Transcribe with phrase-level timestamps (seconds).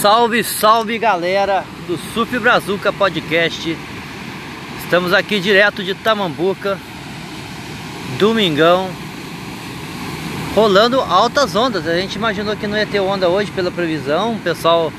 [0.00, 3.76] Salve, salve galera do Surf Brazuca Podcast.
[4.84, 6.78] Estamos aqui direto de Tamambuca,
[8.16, 8.90] domingão,
[10.54, 11.84] rolando altas ondas.
[11.84, 14.34] A gente imaginou que não ia ter onda hoje pela previsão.
[14.34, 14.92] O pessoal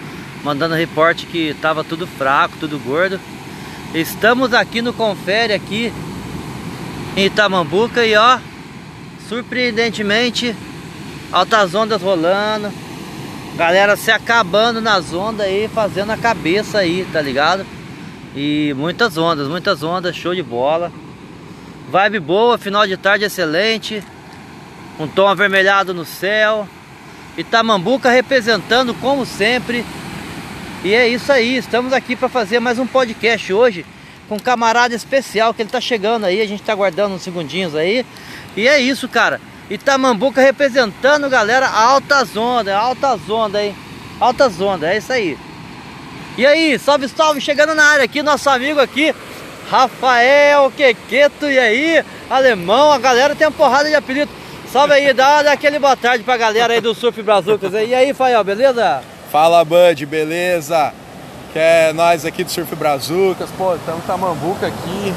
[0.43, 3.21] mandando reporte que tava tudo fraco, tudo gordo.
[3.93, 5.93] Estamos aqui no Confere aqui
[7.16, 8.38] em Itamambuca e ó,
[9.29, 10.54] surpreendentemente,
[11.31, 12.88] altas ondas rolando.
[13.60, 17.66] Galera se acabando nas ondas aí, fazendo a cabeça aí, tá ligado?
[18.34, 20.90] E muitas ondas, muitas ondas, show de bola.
[21.91, 24.02] Vibe boa, final de tarde excelente.
[24.98, 26.70] Um tom avermelhado no céu.
[27.38, 29.84] Itamambuca representando como sempre.
[30.81, 33.86] E é isso aí, estamos aqui para fazer mais um podcast hoje
[34.30, 37.76] com um camarada especial que ele tá chegando aí, a gente tá aguardando uns segundinhos
[37.76, 38.05] aí.
[38.55, 39.41] E é isso, cara.
[39.70, 43.76] Itamambuca representando, galera, altas ondas, altas ondas, hein?
[44.20, 45.38] Altas ondas, é isso aí.
[46.38, 49.14] E aí, salve, salve, chegando na área aqui, nosso amigo aqui,
[49.70, 54.31] Rafael Quequeto, e aí, alemão, a galera tem uma porrada de apelido.
[54.72, 57.73] Salve aí, dá, dá aquele boa tarde pra galera aí do Surf Brazucas.
[57.73, 59.04] E aí, Fael, beleza?
[59.31, 60.94] Fala, Bud, beleza?
[61.54, 65.14] Que é nós aqui do Surf Brazucas, pô, estamos Tamambuca aqui,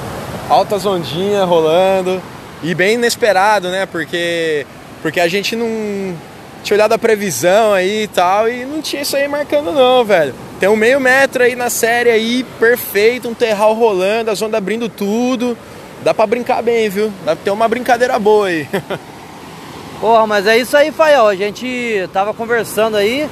[0.49, 2.21] altas ondinhas rolando.
[2.63, 3.87] E bem inesperado, né?
[3.87, 4.67] Porque,
[5.03, 6.15] porque a gente não
[6.63, 10.35] tinha olhado a previsão aí e tal e não tinha isso aí marcando não, velho.
[10.61, 14.89] Tem um meio metro aí na série aí, perfeito, um terral rolando, as ondas abrindo
[14.89, 15.59] tudo.
[16.05, 17.13] Dá pra brincar bem, viu?
[17.25, 18.69] Dá pra ter uma brincadeira boa aí.
[20.01, 21.29] Porra, mas é isso aí, Fael.
[21.29, 23.29] A gente tava conversando aí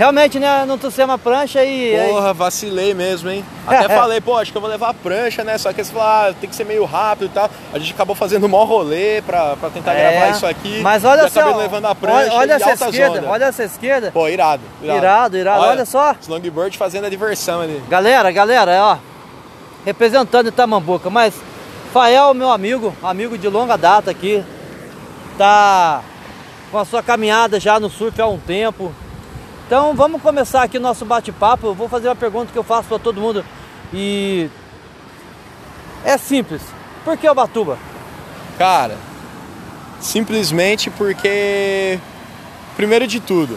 [0.00, 0.64] Realmente, né?
[0.64, 1.94] Não trouxe uma prancha e.
[2.08, 3.44] Porra, vacilei mesmo, hein?
[3.66, 5.58] Até falei, pô, acho que eu vou levar a prancha, né?
[5.58, 7.50] Só que você falou, ah, tem que ser meio rápido e tal.
[7.70, 10.80] A gente acabou fazendo um maior rolê pra, pra tentar é, gravar isso aqui.
[10.80, 11.40] Mas olha só.
[11.40, 12.32] acabei levando a prancha.
[12.32, 14.10] Olha, olha essa esquerda, olha essa esquerda.
[14.10, 14.62] Pô, irado.
[14.82, 15.60] Irado, irado, irado.
[15.60, 16.16] Olha, olha só.
[16.18, 17.82] Os longboard fazendo a diversão ali.
[17.86, 18.96] Galera, galera, ó.
[19.84, 21.34] Representando Itamambuca, mas
[21.92, 24.42] Fael, meu amigo, amigo de longa data aqui,
[25.36, 26.00] tá
[26.72, 28.94] com a sua caminhada já no surf há um tempo
[29.70, 31.72] então vamos começar aqui o nosso bate-papo.
[31.72, 33.44] Vou fazer uma pergunta que eu faço para todo mundo
[33.94, 34.50] e
[36.04, 36.60] é simples.
[37.04, 37.78] Por que Ubatuba?
[38.58, 38.98] Cara,
[40.00, 42.00] simplesmente porque
[42.74, 43.56] primeiro de tudo,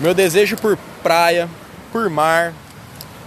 [0.00, 1.48] meu desejo por praia,
[1.92, 2.52] por mar,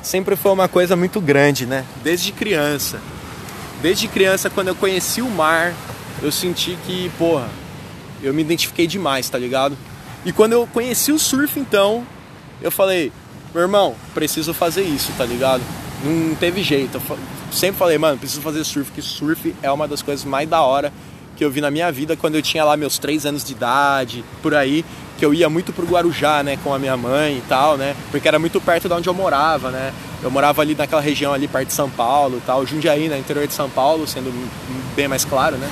[0.02, 1.86] sempre foi uma coisa muito grande, né?
[2.04, 3.00] Desde criança.
[3.82, 5.74] Desde criança, quando eu conheci o mar,
[6.22, 7.48] eu senti que, porra,
[8.22, 9.78] eu me identifiquei demais, tá ligado?
[10.26, 12.06] E quando eu conheci o surf, então,
[12.62, 13.12] eu falei,
[13.54, 15.62] meu irmão, preciso fazer isso, tá ligado?
[16.04, 17.02] Não teve jeito.
[17.10, 17.18] Eu
[17.52, 20.92] sempre falei, mano, preciso fazer surf, que surf é uma das coisas mais da hora
[21.36, 24.24] que eu vi na minha vida quando eu tinha lá meus três anos de idade,
[24.44, 24.86] por aí,
[25.18, 28.28] que eu ia muito pro Guarujá, né, com a minha mãe e tal, né, porque
[28.28, 29.92] era muito perto de onde eu morava, né.
[30.22, 33.54] Eu morava ali naquela região ali perto de São Paulo tal, Jundiaí, né, interior de
[33.54, 34.32] São Paulo, sendo
[34.96, 35.68] bem mais claro, né.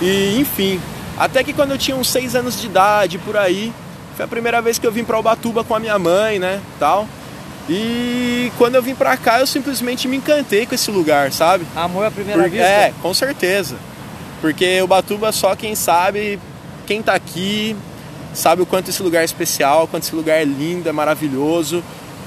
[0.00, 0.80] E, enfim,
[1.16, 3.72] até que quando eu tinha uns seis anos de idade, por aí,
[4.16, 7.06] foi a primeira vez que eu vim para Ubatuba com a minha mãe, né, tal.
[7.68, 11.66] E quando eu vim pra cá, eu simplesmente me encantei com esse lugar, sabe?
[11.74, 12.70] Amor à primeira Porque, vista?
[12.70, 13.76] É, com certeza.
[14.40, 16.38] Porque Ubatuba só quem sabe,
[16.86, 17.74] quem tá aqui,
[18.32, 21.82] sabe o quanto esse lugar é especial, quanto esse lugar é lindo, é maravilhoso.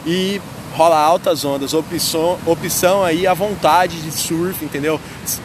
[0.06, 0.42] E
[0.74, 5.00] rola altas ondas, opção, opção aí à vontade de surf, entendeu?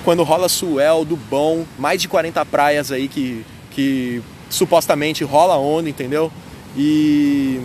[0.05, 5.89] Quando rola swell do bom, mais de 40 praias aí que, que supostamente rola onda,
[5.89, 6.31] entendeu?
[6.77, 7.61] E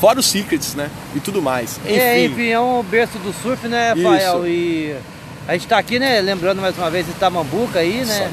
[0.00, 0.90] fora os secrets, né?
[1.14, 1.78] E tudo mais.
[1.84, 4.38] Enfim, é, enfim, é um berço do surf, né, Rafael?
[4.38, 4.46] Isso.
[4.46, 4.96] E
[5.46, 8.30] a gente tá aqui, né, lembrando mais uma vez de Itamambuca aí, né?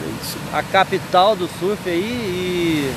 [0.54, 2.94] A capital do surf aí e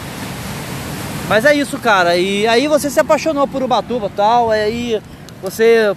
[1.28, 2.16] mas é isso, cara.
[2.16, 5.00] E aí você se apaixonou por Ubatuba, tal, aí
[5.42, 5.94] você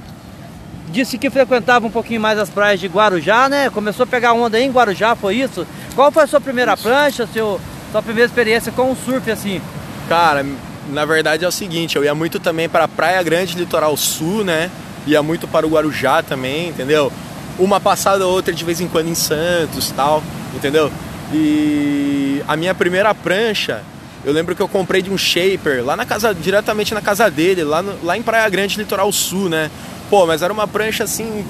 [0.89, 3.69] disse que frequentava um pouquinho mais as praias de Guarujá, né?
[3.69, 5.67] Começou a pegar onda aí em Guarujá, foi isso?
[5.95, 6.83] Qual foi a sua primeira isso.
[6.83, 7.59] prancha, seu
[7.91, 9.61] sua primeira experiência com o surf assim?
[10.09, 10.45] Cara,
[10.89, 14.69] na verdade é o seguinte, eu ia muito também para Praia Grande, Litoral Sul, né?
[15.05, 17.11] Ia muito para o Guarujá também, entendeu?
[17.57, 20.21] Uma passada ou outra de vez em quando em Santos, tal,
[20.53, 20.91] entendeu?
[21.33, 23.81] E a minha primeira prancha,
[24.25, 27.63] eu lembro que eu comprei de um shaper lá na casa, diretamente na casa dele,
[27.63, 29.71] lá, no, lá em Praia Grande, Litoral Sul, né?
[30.09, 31.45] Pô, mas era uma prancha assim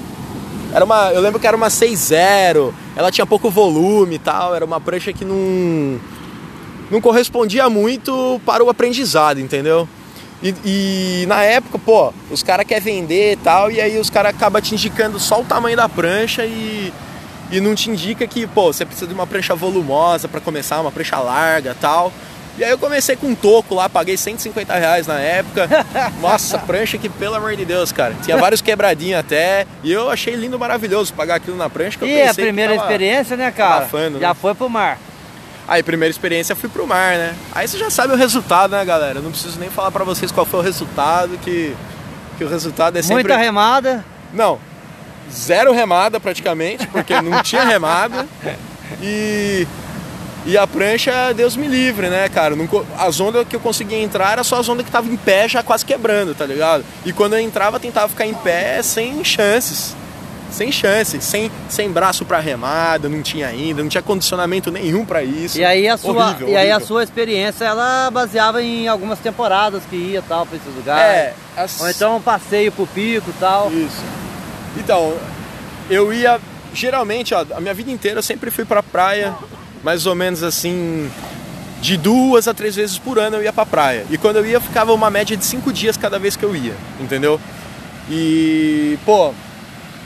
[0.72, 4.64] era uma, eu lembro que era uma 6.0, ela tinha pouco volume e tal, era
[4.64, 5.98] uma prancha que não
[6.90, 9.88] não correspondia muito para o aprendizado, entendeu?
[10.42, 14.34] E, e na época, pô, os caras querem vender e tal, e aí os caras
[14.34, 16.92] acabam te indicando só o tamanho da prancha e,
[17.50, 20.92] e não te indica que, pô, você precisa de uma prancha volumosa para começar, uma
[20.92, 22.12] prancha larga tal.
[22.58, 25.68] E aí eu comecei com um toco lá, paguei 150 reais na época.
[26.20, 28.16] Nossa, prancha que, pelo amor de Deus, cara.
[28.24, 29.64] Tinha vários quebradinhos até.
[29.84, 32.04] E eu achei lindo, maravilhoso pagar aquilo na prancha.
[32.04, 33.76] E a primeira experiência, né, cara?
[33.76, 34.34] Abafando, já né?
[34.34, 34.98] foi pro mar.
[35.68, 37.34] Aí, primeira experiência, fui pro mar, né?
[37.52, 39.20] Aí você já sabe o resultado, né, galera?
[39.20, 41.76] Eu não preciso nem falar pra vocês qual foi o resultado, que,
[42.38, 43.22] que o resultado é sempre...
[43.22, 44.04] Muita remada.
[44.32, 44.58] Não,
[45.30, 48.26] zero remada praticamente, porque não tinha remada.
[49.02, 49.66] E
[50.46, 52.54] e a prancha, Deus me livre, né, cara?
[52.98, 55.62] As ondas que eu conseguia entrar era só as ondas que estavam em pé já
[55.62, 56.84] quase quebrando, tá ligado?
[57.04, 59.94] E quando eu entrava, tentava ficar em pé sem chances.
[60.50, 65.22] Sem chances, sem, sem braço para remada, não tinha ainda, não tinha condicionamento nenhum para
[65.22, 65.58] isso.
[65.58, 69.82] E aí a sua, horrível, e aí a sua experiência, ela baseava em algumas temporadas
[69.90, 71.04] que ia tal para esses lugares.
[71.04, 71.78] É, as...
[71.78, 73.70] ou então um passeio pro pico, tal.
[73.70, 74.02] Isso.
[74.78, 75.18] Então,
[75.90, 76.40] eu ia
[76.72, 79.34] geralmente, ó, a minha vida inteira eu sempre fui pra praia
[79.82, 81.10] mais ou menos assim,
[81.80, 84.04] de duas a três vezes por ano eu ia pra praia.
[84.10, 86.74] E quando eu ia, ficava uma média de cinco dias cada vez que eu ia,
[87.00, 87.40] entendeu?
[88.10, 89.32] E, pô,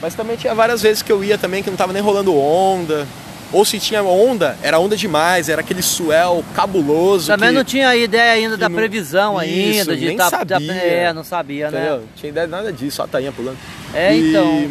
[0.00, 3.06] mas também tinha várias vezes que eu ia também que não tava nem rolando onda.
[3.52, 7.26] Ou se tinha onda, era onda demais, era aquele swell cabuloso.
[7.26, 10.58] Também que, não tinha ideia ainda da previsão isso, ainda, de nem tá, sabia.
[10.58, 11.78] Tá, é, não sabia, né?
[11.78, 11.98] entendeu?
[11.98, 12.04] né?
[12.16, 13.58] Tinha ideia de nada disso, só a tainha pulando.
[13.92, 14.30] É, e...
[14.30, 14.70] então.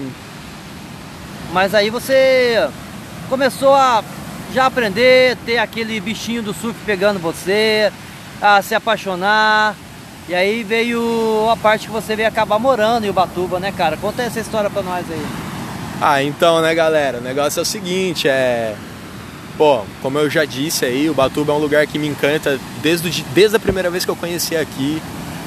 [1.53, 2.67] Mas aí você
[3.29, 4.03] começou a
[4.53, 7.91] já aprender, ter aquele bichinho do surf pegando você,
[8.41, 9.75] a se apaixonar.
[10.29, 13.97] E aí veio a parte que você veio acabar morando em Ubatuba, né, cara?
[13.97, 15.25] Conta essa história pra nós aí.
[15.99, 17.17] Ah, então, né, galera?
[17.17, 18.75] O negócio é o seguinte, é...
[19.57, 23.07] Pô, como eu já disse aí, o Ubatuba é um lugar que me encanta desde,
[23.07, 25.01] o, desde a primeira vez que eu conheci aqui.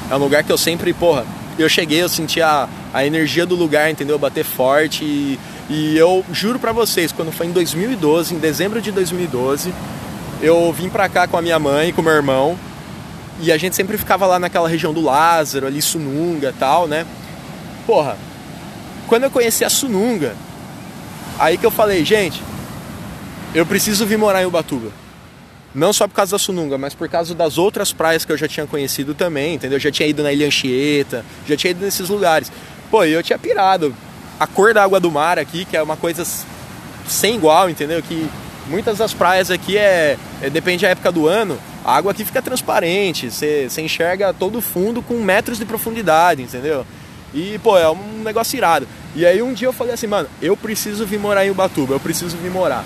[0.09, 1.25] É um lugar que eu sempre, porra,
[1.57, 4.19] eu cheguei, eu senti a, a energia do lugar, entendeu?
[4.19, 5.39] Bater forte e
[5.69, 9.73] e eu juro para vocês, quando foi em 2012, em dezembro de 2012,
[10.41, 12.57] eu vim pra cá com a minha mãe, com meu irmão,
[13.41, 17.05] e a gente sempre ficava lá naquela região do Lázaro, ali Sununga tal, né?
[17.87, 18.15] Porra,
[19.07, 20.35] quando eu conheci a Sununga,
[21.39, 22.41] aí que eu falei, gente,
[23.55, 24.91] eu preciso vir morar em Ubatuba.
[25.73, 28.47] Não só por causa da Sununga, mas por causa das outras praias que eu já
[28.47, 29.77] tinha conhecido também, entendeu?
[29.77, 32.51] Eu já tinha ido na Ilha Anchieta, já tinha ido nesses lugares.
[32.89, 33.93] Pô, eu tinha pirado
[34.39, 36.25] a cor da água do mar aqui, que é uma coisa
[37.07, 38.01] sem igual, entendeu?
[38.01, 38.29] Que
[38.67, 42.41] muitas das praias aqui é, é depende da época do ano, a água aqui fica
[42.41, 46.85] transparente, você enxerga todo o fundo com metros de profundidade, entendeu?
[47.33, 48.87] E, pô, é um negócio irado.
[49.15, 51.99] E aí um dia eu falei assim, mano, eu preciso vir morar em Ubatuba, eu
[51.99, 52.83] preciso vir morar.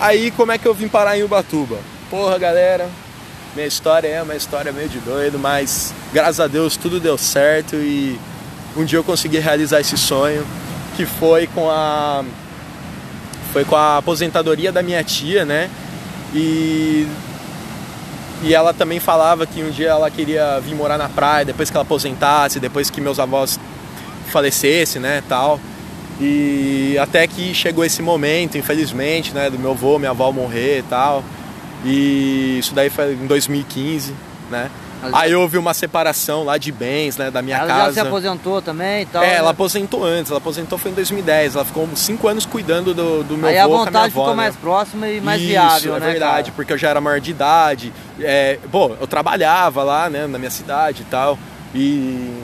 [0.00, 1.78] Aí como é que eu vim parar em Ubatuba?
[2.10, 2.88] Porra, galera,
[3.54, 7.76] minha história é uma história meio de doido, mas graças a Deus tudo deu certo
[7.76, 8.18] e
[8.76, 10.44] um dia eu consegui realizar esse sonho
[10.96, 12.24] que foi com a
[13.52, 15.70] foi com a aposentadoria da minha tia, né?
[16.34, 17.06] E
[18.42, 21.76] e ela também falava que um dia ela queria vir morar na praia depois que
[21.76, 23.58] ela aposentasse, depois que meus avós
[24.30, 25.58] falecessem, né, tal.
[26.20, 30.82] E até que chegou esse momento, infelizmente, né, do meu avô, minha avó morrer e
[30.82, 31.24] tal.
[31.84, 34.14] E isso daí foi em 2015,
[34.50, 34.70] né?
[35.12, 37.80] Aí houve uma separação lá de bens, né, da minha ela casa.
[37.80, 39.22] Ela já se aposentou também e tal?
[39.22, 39.34] É, né?
[39.36, 43.36] ela aposentou antes, ela aposentou foi em 2010, ela ficou cinco anos cuidando do, do
[43.36, 44.34] meu Aí avô a vontade avó, ficou né?
[44.34, 46.52] mais próxima e mais Isso, viável, é né, verdade, cara?
[46.56, 50.50] porque eu já era maior de idade, é, bom, eu trabalhava lá, né, na minha
[50.50, 51.38] cidade e tal,
[51.74, 52.42] e...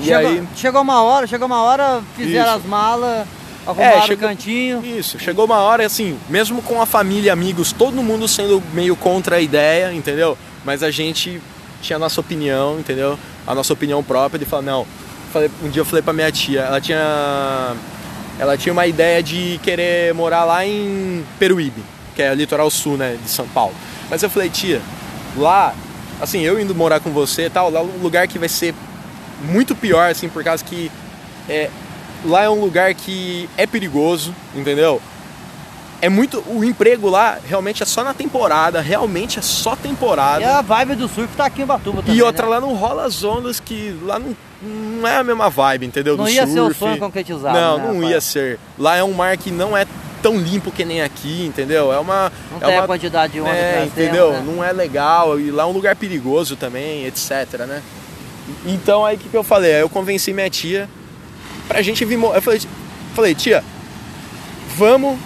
[0.00, 0.48] E chegou, aí...
[0.54, 2.56] chegou uma hora, chegou uma hora, fizeram Isso.
[2.58, 3.26] as malas,
[3.66, 4.84] arrumaram É, chegou- o cantinho.
[4.84, 9.36] Isso, chegou uma hora assim, mesmo com a família, amigos, todo mundo sendo meio contra
[9.36, 10.38] a ideia, entendeu?
[10.68, 11.40] Mas a gente
[11.80, 13.18] tinha a nossa opinião, entendeu?
[13.46, 14.86] A nossa opinião própria de falar, não.
[15.32, 17.74] Falei, um dia eu falei pra minha tia, ela tinha.
[18.38, 21.82] Ela tinha uma ideia de querer morar lá em Peruíbe,
[22.14, 23.74] que é litoral sul, né, de São Paulo.
[24.10, 24.82] Mas eu falei, tia,
[25.38, 25.74] lá,
[26.20, 28.74] assim, eu indo morar com você e tal, lá é um lugar que vai ser
[29.40, 30.92] muito pior, assim, por causa que
[31.48, 31.70] é,
[32.26, 35.00] lá é um lugar que é perigoso, entendeu?
[36.00, 36.42] É muito.
[36.46, 40.40] O emprego lá realmente é só na temporada, realmente é só temporada.
[40.40, 42.16] E a vibe do surf tá aqui em Batuba também.
[42.16, 42.52] E outra, né?
[42.52, 43.98] lá não rola as ondas que.
[44.02, 46.16] Lá não, não é a mesma vibe, entendeu?
[46.16, 46.78] Não Do ia ser o surf.
[46.78, 47.58] sonho concretizado.
[47.58, 48.10] Não, né, não rapaz?
[48.10, 48.60] ia ser.
[48.78, 49.86] Lá é um mar que não é
[50.22, 51.92] tão limpo que nem aqui, entendeu?
[51.92, 52.32] É uma.
[52.52, 54.30] Não é tem uma, a quantidade de onda é, entendeu?
[54.30, 54.52] temos, né?
[54.54, 55.40] Não é legal.
[55.40, 57.82] E lá é um lugar perigoso também, etc, né?
[58.64, 59.82] Então aí o que, que eu falei?
[59.82, 60.88] Eu convenci minha tia
[61.66, 62.18] pra gente vir.
[62.22, 62.60] Eu falei,
[63.14, 63.64] falei tia,
[64.76, 65.18] vamos.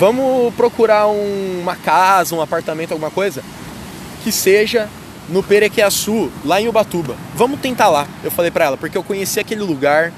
[0.00, 3.42] Vamos procurar um- uma casa, um apartamento, alguma coisa
[4.24, 4.88] que seja
[5.28, 7.14] no Perequiaçu, lá em Ubatuba.
[7.34, 8.08] Vamos tentar lá.
[8.24, 10.10] Eu falei pra ela, porque eu conheci aquele lugar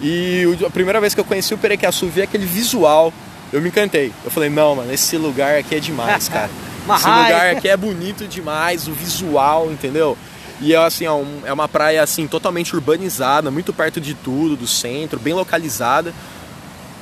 [0.00, 3.12] e a primeira vez que eu conheci o Perequiaçu, vi aquele visual,
[3.52, 4.10] eu me encantei.
[4.24, 6.48] Eu falei, não, mano, esse lugar aqui é demais, cara.
[6.96, 10.16] Esse lugar aqui é bonito demais, o visual, entendeu?
[10.62, 14.66] E é assim, é, é uma praia assim totalmente urbanizada, muito perto de tudo, do
[14.66, 16.12] centro, bem localizada,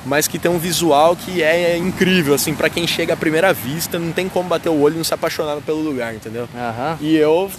[0.05, 3.97] mas que tem um visual que é incrível, assim, para quem chega à primeira vista,
[3.97, 6.47] não tem como bater o olho e não se apaixonar pelo lugar, entendeu?
[6.55, 6.97] Aham.
[7.01, 7.49] E eu,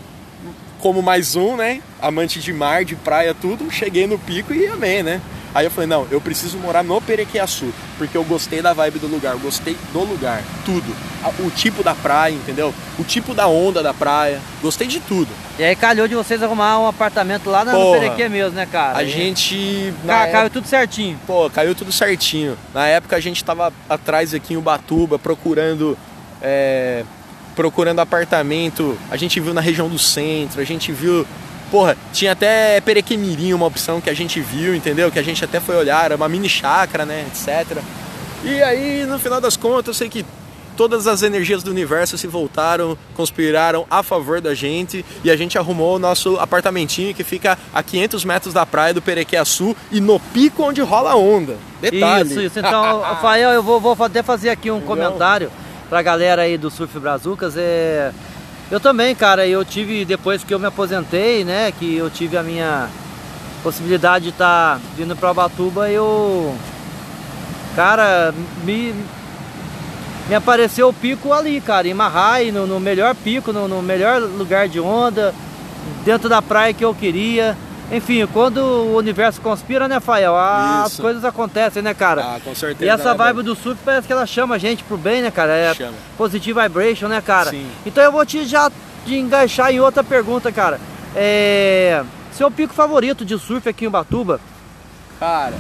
[0.81, 5.03] como mais um, né, amante de mar, de praia, tudo, cheguei no pico e amei,
[5.03, 5.21] né?
[5.55, 9.07] Aí eu falei, não, eu preciso morar no Perequiaçu, porque eu gostei da vibe do
[9.07, 10.93] lugar, eu gostei do lugar, tudo.
[11.39, 12.75] O tipo da praia, entendeu?
[12.99, 15.29] O tipo da onda da praia, gostei de tudo.
[15.59, 18.01] E aí calhou de vocês arrumar um apartamento lá na Porra.
[18.01, 18.99] Perequê mesmo, né, cara?
[18.99, 19.95] A E- gente...
[20.05, 21.19] na Ca- época- Caiu tudo certinho.
[21.27, 22.59] Pô, caiu tudo certinho.
[22.75, 25.97] Na época a gente tava atrás aqui em Ubatuba procurando.
[26.43, 27.05] é,
[27.57, 28.99] procurando apartamento.
[29.11, 31.25] A gente viu na região do centro, a gente viu.
[31.75, 35.11] Porra, tinha até Perequemirim, uma opção que a gente viu, entendeu?
[35.11, 37.27] Que a gente até foi olhar, era uma mini chácara, né?
[37.27, 37.79] etc.
[38.45, 40.25] E aí, no final das contas, eu sei que
[40.77, 45.59] todas as energias do universo se voltaram, conspiraram a favor da gente e a gente
[45.59, 50.21] arrumou o nosso apartamentinho que fica a 500 metros da praia do Perequiaçu e no
[50.21, 51.57] pico onde rola a onda.
[51.81, 52.31] Detalhe.
[52.31, 52.59] Isso, isso.
[52.61, 54.97] Então, Rafael, eu vou, vou até fazer aqui um Entendeu?
[54.97, 55.51] comentário
[55.89, 57.57] pra galera aí do Surf Brazucas.
[57.57, 58.13] É...
[58.71, 62.43] Eu também, cara, eu tive, depois que eu me aposentei, né, que eu tive a
[62.43, 62.89] minha
[63.63, 66.57] possibilidade de estar vindo pra Ubatuba, eu...
[67.77, 68.33] Cara,
[68.65, 68.95] me...
[70.27, 74.23] Me apareceu o pico ali, cara, em Marrai, no, no melhor pico, no, no melhor
[74.23, 75.35] lugar de onda,
[76.03, 77.55] dentro da praia que eu queria.
[77.93, 80.35] Enfim, quando o universo conspira, né, Fael?
[80.37, 82.23] As coisas acontecem, né, cara?
[82.23, 82.85] Ah, com certeza.
[82.85, 85.31] E essa né, vibe do surf parece que ela chama a gente pro bem, né,
[85.31, 85.53] cara?
[85.53, 85.93] É Chama.
[86.17, 87.51] positive vibration, né, cara?
[87.51, 87.67] Sim.
[87.85, 88.71] Então eu vou te já
[89.05, 90.81] te engaixar em outra pergunta, cara.
[91.15, 92.03] É...
[92.33, 94.41] Seu pico favorito de surf aqui em Ubatuba?
[95.21, 95.55] Cara,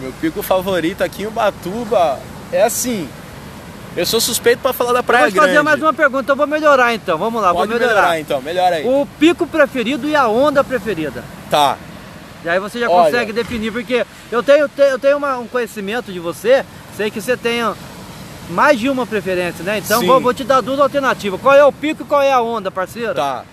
[0.00, 2.18] meu pico favorito aqui em Ubatuba
[2.52, 3.08] é assim.
[3.96, 5.64] Eu sou suspeito pra falar da Eu Praia vou te fazer Grande.
[5.64, 7.16] mais uma pergunta, eu vou melhorar então.
[7.16, 7.94] Vamos lá, Pode vou melhorar.
[8.00, 8.86] melhorar então, melhora aí.
[8.86, 11.22] O pico preferido e a onda preferida.
[11.52, 11.76] Tá.
[12.42, 13.04] E aí você já Olha.
[13.04, 16.64] consegue definir, porque eu tenho, te- eu tenho uma- um conhecimento de você,
[16.96, 17.60] sei que você tem
[18.48, 19.76] mais de uma preferência, né?
[19.78, 21.38] Então vou, vou te dar duas alternativas.
[21.40, 23.14] Qual é o pico e qual é a onda, parceiro?
[23.14, 23.44] Tá.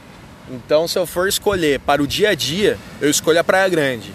[0.50, 4.12] Então, se eu for escolher para o dia a dia, eu escolho a Praia Grande.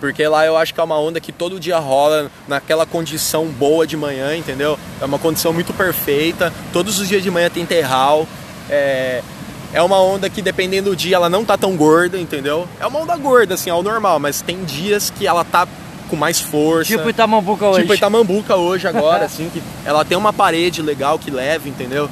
[0.00, 3.86] Porque lá eu acho que é uma onda que todo dia rola naquela condição boa
[3.86, 4.78] de manhã, entendeu?
[5.00, 6.52] É uma condição muito perfeita.
[6.72, 8.26] Todos os dias de manhã tem terral.
[8.68, 9.22] É,
[9.72, 12.66] é uma onda que, dependendo do dia, ela não tá tão gorda, entendeu?
[12.80, 15.66] É uma onda gorda, assim, ao normal, mas tem dias que ela tá
[16.08, 16.96] com mais força.
[16.96, 17.82] Tipo Itamambuca hoje.
[17.82, 22.08] Tipo Itamambuca hoje agora, assim, que ela tem uma parede legal que leva, entendeu?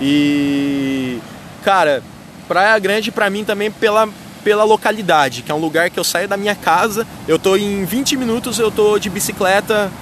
[0.00, 1.18] E
[1.62, 2.02] cara,
[2.48, 4.08] Praia Grande pra mim também pela
[4.42, 7.84] pela localidade, que é um lugar que eu saio da minha casa, eu tô em
[7.84, 9.92] 20 minutos, eu tô de bicicleta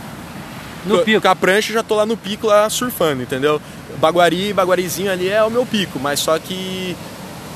[0.87, 1.21] No co- pico.
[1.21, 3.61] com a prancha, já tô lá no pico lá surfando, entendeu?
[3.99, 6.97] Baguari, Baguarizinho ali é o meu pico, mas só que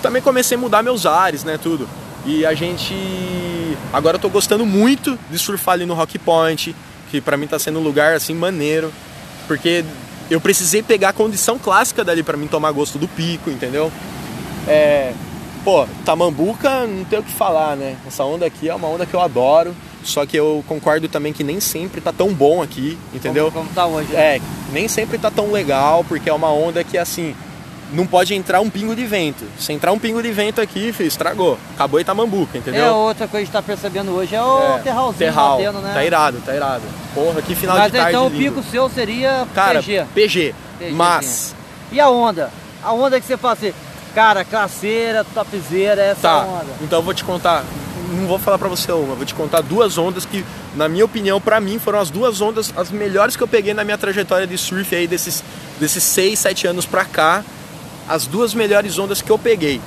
[0.02, 1.88] também comecei a mudar meus ares, né, tudo.
[2.24, 2.94] E a gente
[3.92, 6.74] agora eu tô gostando muito de surfar ali no Rock Point,
[7.10, 8.92] que pra mim tá sendo um lugar assim maneiro,
[9.46, 9.84] porque
[10.30, 13.92] eu precisei pegar a condição clássica dali pra mim tomar gosto do pico, entendeu?
[14.66, 15.12] É,
[15.64, 17.96] pô, Tamambuca não tem o que falar, né?
[18.06, 21.44] Essa onda aqui é uma onda que eu adoro, só que eu concordo também que
[21.44, 23.50] nem sempre tá tão bom aqui, entendeu?
[23.52, 24.12] Como, como tá hoje.
[24.12, 24.36] né?
[24.36, 24.40] É,
[24.72, 27.34] nem sempre tá tão legal, porque é uma onda que assim,
[27.92, 29.44] não pode entrar um pingo de vento.
[29.58, 31.58] Se entrar um pingo de vento aqui, filho, estragou.
[31.74, 32.84] Acabou Itamambuca, entendeu?
[32.84, 35.56] É outra coisa que a gente tá percebendo hoje, é o É, terralzinho terral.
[35.58, 35.92] batendo, né?
[35.94, 36.82] Tá irado, tá irado.
[37.14, 38.54] Porra, que final Mas de tarde então o lindo.
[38.56, 40.06] pico seu seria Cara, PG.
[40.14, 40.54] PG.
[40.78, 41.54] PG, Mas,
[41.92, 42.50] E a onda?
[42.82, 43.72] A onda que você fala assim,
[44.14, 46.38] cara, classeira, topzeira, essa tá.
[46.44, 46.66] onda.
[46.80, 47.62] Então eu vou te contar.
[48.10, 50.44] Não vou falar pra você uma, vou te contar duas ondas que,
[50.74, 53.84] na minha opinião, pra mim, foram as duas ondas as melhores que eu peguei na
[53.84, 55.42] minha trajetória de surf aí desses,
[55.78, 57.44] desses 6, 7 anos pra cá.
[58.08, 59.80] As duas melhores ondas que eu peguei.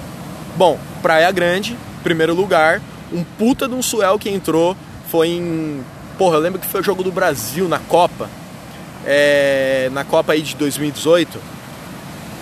[0.55, 2.81] Bom, Praia Grande, primeiro lugar.
[3.11, 4.75] Um puta de um suel que entrou.
[5.09, 5.83] Foi em.
[6.17, 8.29] Porra, eu lembro que foi o jogo do Brasil na Copa.
[9.05, 11.37] É, na Copa aí de 2018.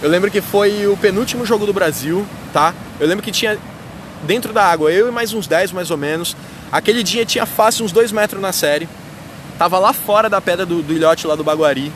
[0.03, 2.73] Eu lembro que foi o penúltimo jogo do Brasil, tá?
[2.99, 3.57] Eu lembro que tinha
[4.25, 6.35] dentro da água eu e mais uns 10 mais ou menos.
[6.71, 8.87] Aquele dia tinha fácil uns 2 metros na série.
[9.57, 11.91] Tava lá fora da pedra do, do ilhote lá do Baguari.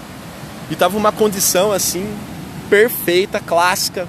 [0.69, 2.07] E tava uma condição assim
[2.69, 4.07] perfeita, clássica.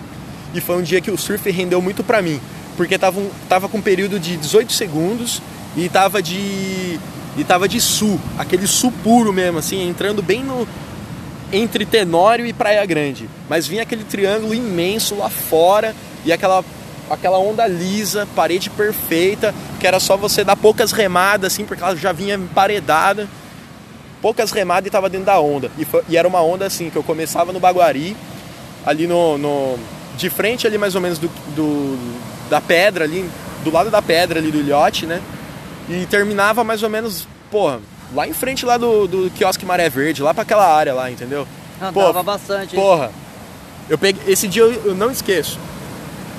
[0.53, 2.41] E foi um dia que o surf rendeu muito pra mim,
[2.77, 5.43] porque tava, um, tava com um período de 18 segundos
[5.77, 6.99] e tava de
[7.37, 10.67] e tava de sul, aquele sul puro mesmo assim, entrando bem no
[11.53, 13.29] entre Tenório e Praia Grande.
[13.49, 15.95] Mas vinha aquele triângulo imenso lá fora
[16.25, 16.65] e aquela
[17.11, 21.97] aquela onda lisa, parede perfeita, que era só você dar poucas remadas assim, porque ela
[21.97, 23.29] já vinha emparedada.
[24.21, 25.71] Poucas remadas e tava dentro da onda.
[25.79, 28.17] E, foi- e era uma onda assim que eu começava no Baguari,
[28.85, 29.79] ali no, no
[30.17, 31.97] de frente ali mais ou menos do, do,
[32.51, 33.31] da pedra ali,
[33.63, 35.23] do lado da pedra ali do ilhote, né?
[35.89, 37.81] E terminava mais ou menos, porra,
[38.13, 41.47] lá em frente lá do, do quiosque Maré Verde, lá para aquela área lá, entendeu?
[41.81, 42.75] Andava Pô, bastante.
[42.75, 43.13] Porra,
[43.89, 45.59] eu peguei, esse dia eu, eu não esqueço.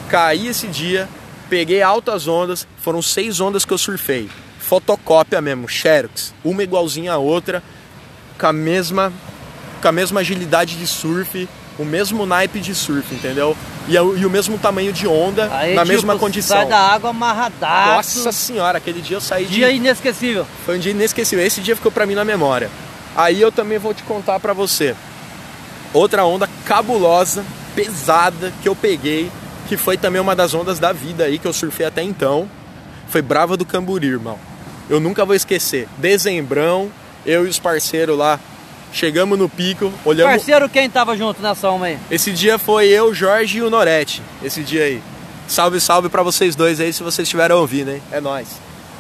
[0.10, 1.08] Caí esse dia,
[1.50, 4.30] peguei altas ondas, foram seis ondas que eu surfei.
[4.60, 7.64] Fotocópia mesmo, Xerox, uma igualzinha a outra,
[8.38, 9.14] com a mesma,
[9.82, 11.48] com a mesma agilidade de surf,
[11.78, 13.56] o mesmo naipe de surf, entendeu?
[13.88, 16.58] E, e o mesmo tamanho de onda, Aí, na tipo, mesma condição.
[16.58, 18.20] Sai da água amarradaço.
[18.20, 19.56] Nossa senhora, aquele dia eu saí dia de...
[19.56, 20.46] Dia inesquecível.
[20.66, 22.70] Foi um dia inesquecível, esse dia ficou pra mim na memória.
[23.16, 24.96] Aí eu também vou te contar pra você.
[25.94, 27.44] Outra onda cabulosa,
[27.76, 29.32] pesada, que eu peguei,
[29.70, 32.50] que foi também uma das ondas da vida aí que eu surfei até então.
[33.08, 34.38] Foi Brava do Camburi, irmão.
[34.90, 35.88] Eu nunca vou esquecer.
[35.98, 36.92] Dezembrão,
[37.26, 38.40] eu e os parceiros lá
[38.92, 40.38] Chegamos no pico, olhamos.
[40.38, 42.00] Parceiro, quem tava junto nessa uma aí?
[42.10, 44.22] Esse dia foi eu, Jorge e o Norete.
[44.44, 45.02] Esse dia aí.
[45.48, 48.02] Salve, salve para vocês dois aí, se vocês estiveram ouvindo, hein?
[48.12, 48.48] É nós.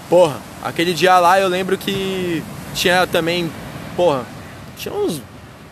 [0.08, 2.44] Porra, aquele dia lá eu lembro que
[2.76, 3.52] tinha também.
[3.96, 4.26] Porra,
[4.78, 5.22] tinha uns.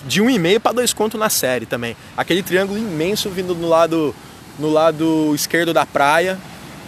[0.07, 1.95] De um e meio para dois contos na série também.
[2.15, 4.15] Aquele triângulo imenso vindo no lado,
[4.59, 6.37] no lado esquerdo da praia.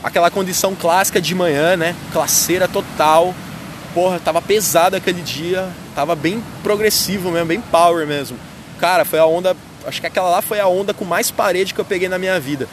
[0.03, 1.95] Aquela condição clássica de manhã, né?
[2.11, 3.33] Classeira total
[3.93, 8.37] porra, tava pesado aquele dia, tava bem progressivo mesmo, bem power mesmo.
[8.79, 11.81] Cara, foi a onda, acho que aquela lá foi a onda com mais parede que
[11.81, 12.67] eu peguei na minha vida.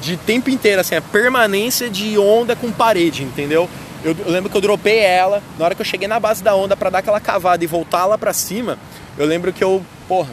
[0.00, 3.68] De tempo inteiro, assim, a permanência de onda com parede, entendeu?
[4.04, 6.54] Eu, eu lembro que eu dropei ela, na hora que eu cheguei na base da
[6.54, 8.78] onda para dar aquela cavada e voltar lá pra cima,
[9.16, 10.30] eu lembro que eu, porra,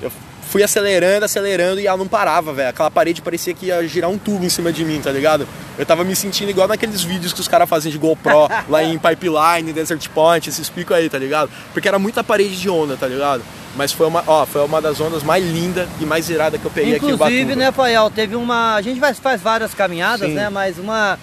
[0.00, 0.12] eu
[0.48, 2.70] fui acelerando, acelerando e ela não parava, velho.
[2.70, 5.46] Aquela parede parecia que ia girar um tubo em cima de mim, tá ligado?
[5.78, 8.98] Eu tava me sentindo igual naqueles vídeos que os caras fazem de GoPro lá em
[8.98, 11.50] Pipeline, Desert Point, esses picos aí, tá ligado?
[11.72, 13.42] Porque era muita parede de onda, tá ligado?
[13.76, 16.70] Mas foi uma, ó, foi uma das ondas mais lindas e mais iradas que eu
[16.70, 18.74] peguei Inclusive, aqui Inclusive, né, Fael, teve uma...
[18.74, 20.34] A gente faz várias caminhadas, Sim.
[20.34, 21.18] né, mas uma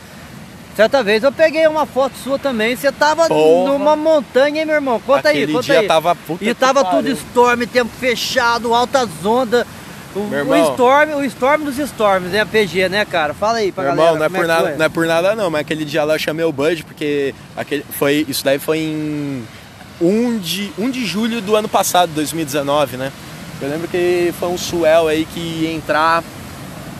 [0.75, 3.71] Certa vez eu peguei uma foto sua também, você tava Porra.
[3.71, 4.99] numa montanha, hein, meu irmão?
[4.99, 5.87] Conta Aquele aí, conta dia aí.
[5.87, 9.65] Tava puta e tava tudo storm, tempo fechado, altas ondas.
[10.13, 13.33] O, o, Storm, o Storm dos Storms, é a PG, né, cara?
[13.33, 14.15] Fala aí pra Meu galera.
[14.15, 16.19] Irmão, não é, por nada, não é por nada não, mas aquele dia lá eu
[16.19, 19.43] chamei o Bud, porque aquele, foi, isso daí foi em
[19.99, 23.11] 1 de, 1 de julho do ano passado, 2019, né?
[23.61, 26.23] Eu lembro que foi um suel aí que ia entrar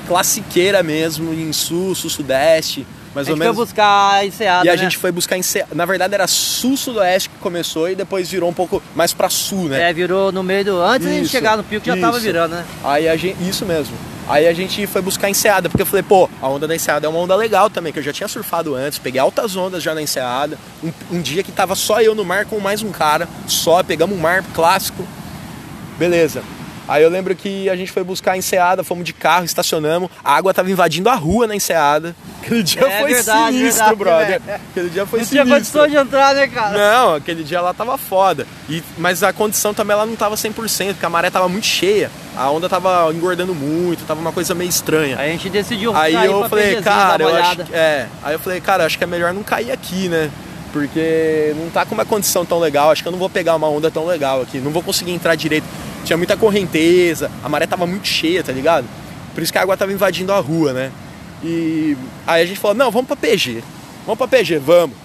[0.07, 3.55] classiqueira mesmo, em sul, sul, sudeste mais ou menos.
[3.55, 4.65] foi buscar a enseada.
[4.65, 4.77] E a né?
[4.77, 5.73] gente foi buscar enseada.
[5.73, 9.89] Na verdade era sul-sudoeste que começou e depois virou um pouco mais para sul, né?
[9.89, 10.81] É, virou no meio do.
[10.81, 12.01] Antes isso, de chegar no pico já isso.
[12.01, 12.65] tava virando, né?
[12.83, 13.41] Aí a gente.
[13.41, 13.95] Isso mesmo.
[14.27, 17.09] Aí a gente foi buscar enseada, porque eu falei, pô, a onda da enseada é
[17.09, 20.01] uma onda legal também, que eu já tinha surfado antes, peguei altas ondas já na
[20.01, 20.57] enseada.
[20.83, 24.17] Um, um dia que tava só eu no mar com mais um cara, só, pegamos
[24.17, 25.07] um mar clássico.
[25.99, 26.41] Beleza.
[26.87, 30.35] Aí eu lembro que a gente foi buscar a enseada, fomos de carro, estacionamos, a
[30.35, 32.15] água tava invadindo a rua na enseada.
[32.41, 34.41] Aquele dia é, foi verdade, sinistro, verdade, brother.
[34.47, 34.59] É.
[34.71, 35.37] Aquele dia foi não sinistro.
[35.37, 36.77] Não tinha condição de entrar, né, cara?
[36.77, 38.45] Não, aquele dia lá tava foda.
[38.69, 42.11] E, mas a condição também ela não tava 100%, porque a maré tava muito cheia.
[42.37, 45.17] A onda tava engordando muito, tava uma coisa meio estranha.
[45.17, 48.85] Aí a gente decidiu Aí eu falei, cara, eu acho, é, aí eu falei, cara,
[48.85, 50.29] acho que é melhor não cair aqui, né?
[50.71, 53.69] Porque não tá com uma condição tão legal, acho que eu não vou pegar uma
[53.69, 55.65] onda tão legal aqui, não vou conseguir entrar direito
[56.05, 58.85] tinha muita correnteza, a maré tava muito cheia, tá ligado?
[59.33, 60.91] Por isso que a água tava invadindo a rua, né?
[61.43, 63.63] E aí a gente falou, não, vamos pra PG.
[64.05, 64.95] Vamos pra PG, vamos.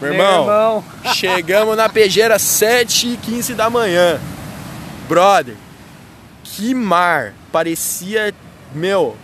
[0.00, 0.84] Meu irmão, Meu irmão.
[1.14, 4.20] chegamos na PG, era 7h15 da manhã.
[5.08, 5.54] Brother,
[6.42, 7.34] que mar.
[7.50, 8.34] Parecia,
[8.74, 9.16] meu,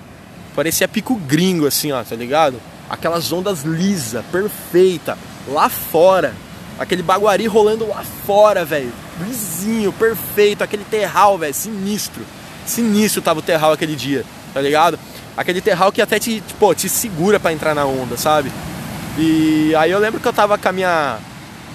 [0.55, 2.61] parecia pico gringo assim, ó, tá ligado?
[2.89, 6.35] Aquelas ondas lisa, perfeita, lá fora.
[6.79, 8.93] Aquele baguari rolando lá fora, velho
[9.27, 12.23] lisinho, perfeito, aquele terral, velho, sinistro.
[12.67, 14.99] Sinistro tava o terral aquele dia, tá ligado?
[15.37, 18.51] Aquele terral que até te, pô, te segura para entrar na onda, sabe?
[19.17, 21.19] E aí eu lembro que eu tava com a minha,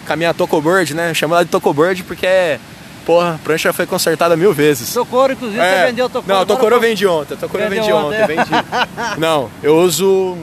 [0.05, 1.13] com a minha Tocobird, né?
[1.13, 2.59] Chamo ela de Tocobird porque,
[3.05, 4.93] porra, a prancha foi consertada mil vezes.
[4.93, 5.79] Tocoro, inclusive, é.
[5.79, 6.37] você vendeu Tocoro.
[6.37, 8.51] Não, Tocoro eu vendi ontem, Tocoro eu vendi ontem, ontem vendi.
[9.17, 10.37] Não, eu uso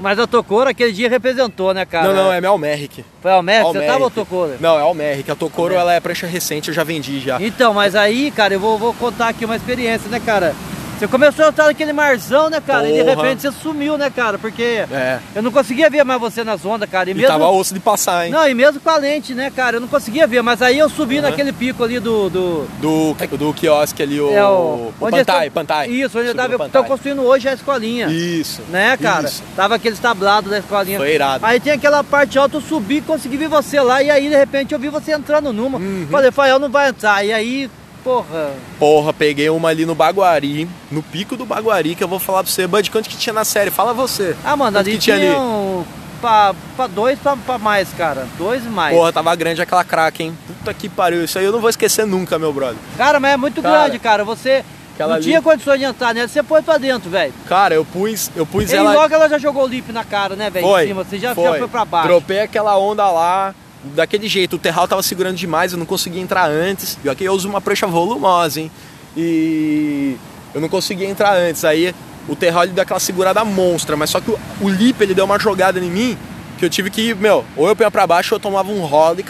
[0.00, 2.08] mas a Tocoro aquele dia representou, né, cara?
[2.08, 3.04] Não, não, é minha Almeric.
[3.20, 3.72] Foi a Almeric?
[3.72, 4.56] Você tava ou Tocoro?
[4.58, 5.30] Não, é Almeric.
[5.30, 7.40] A Tocoro, ela é prancha recente, eu já vendi já.
[7.40, 10.54] Então, mas aí, cara, eu vou, vou contar aqui uma experiência, né, cara?
[11.00, 12.86] Você começou a entrar naquele marzão, né, cara?
[12.86, 12.90] Porra.
[12.90, 14.38] E de repente você sumiu, né, cara?
[14.38, 15.18] Porque é.
[15.34, 17.08] eu não conseguia ver mais você nas ondas, cara.
[17.08, 17.26] E, mesmo...
[17.26, 18.30] tava osso de passar, hein?
[18.30, 19.76] Não, e mesmo com a lente, né, cara?
[19.76, 21.22] Eu não conseguia ver, mas aí eu subi uhum.
[21.22, 22.28] naquele pico ali do.
[22.28, 24.30] Do, do, do quiosque ali, o.
[24.30, 25.50] É o, o Pantai, estão...
[25.62, 25.88] Pantai.
[25.88, 28.08] Isso, onde estão construindo hoje a escolinha.
[28.08, 28.60] Isso.
[28.68, 29.26] Né, cara?
[29.26, 29.42] Isso.
[29.56, 30.98] Tava aqueles tablados da escolinha.
[30.98, 31.46] Foi irado.
[31.46, 34.74] Aí tem aquela parte alta, eu subi, consegui ver você lá, e aí de repente
[34.74, 35.78] eu vi você entrando numa.
[35.78, 36.06] Uhum.
[36.10, 37.24] Falei, Fael não vai entrar.
[37.24, 37.70] E aí
[38.02, 38.52] Porra.
[38.78, 42.50] Porra, peguei uma ali no Baguari, no pico do Baguari, que eu vou falar pra
[42.52, 42.66] você.
[42.66, 43.70] Bud, quanto que tinha na série?
[43.70, 44.34] Fala você.
[44.44, 45.38] Ah, mano, Quanto ali tinha tinha ali?
[45.40, 45.84] um,
[46.20, 48.26] pra, pra dois pra, pra mais, cara.
[48.38, 48.96] Dois e mais.
[48.96, 50.38] Porra, tava grande aquela craque, hein?
[50.46, 51.24] Puta que pariu.
[51.24, 52.76] Isso aí eu não vou esquecer nunca, meu brother.
[52.96, 54.24] Cara, mas é muito Cara, grande, cara.
[54.24, 54.64] Você
[54.98, 57.32] não ali- tinha condições de entrar nela, você pôs pra dentro, velho.
[57.48, 58.92] Cara, eu pus, eu pus E ela.
[58.92, 60.66] logo ela já jogou o lip na cara, né, velho?
[60.66, 60.84] Foi.
[60.84, 61.04] Em cima.
[61.04, 61.44] Você já, foi.
[61.44, 62.08] já foi pra baixo.
[62.08, 64.56] Dropei aquela onda lá, daquele jeito.
[64.56, 66.98] O terral tava segurando demais, eu não conseguia entrar antes.
[67.04, 68.70] E aqui eu uso uma prancha volumosa, hein?
[69.16, 70.16] E
[70.54, 71.64] eu não conseguia entrar antes.
[71.64, 71.94] Aí
[72.28, 75.24] o terral ele deu aquela segurada monstra, mas só que o, o lip ele deu
[75.24, 76.18] uma jogada em mim
[76.58, 79.18] que eu tive que, meu, ou eu punha pra baixo ou eu tomava um rolo
[79.18, 79.24] e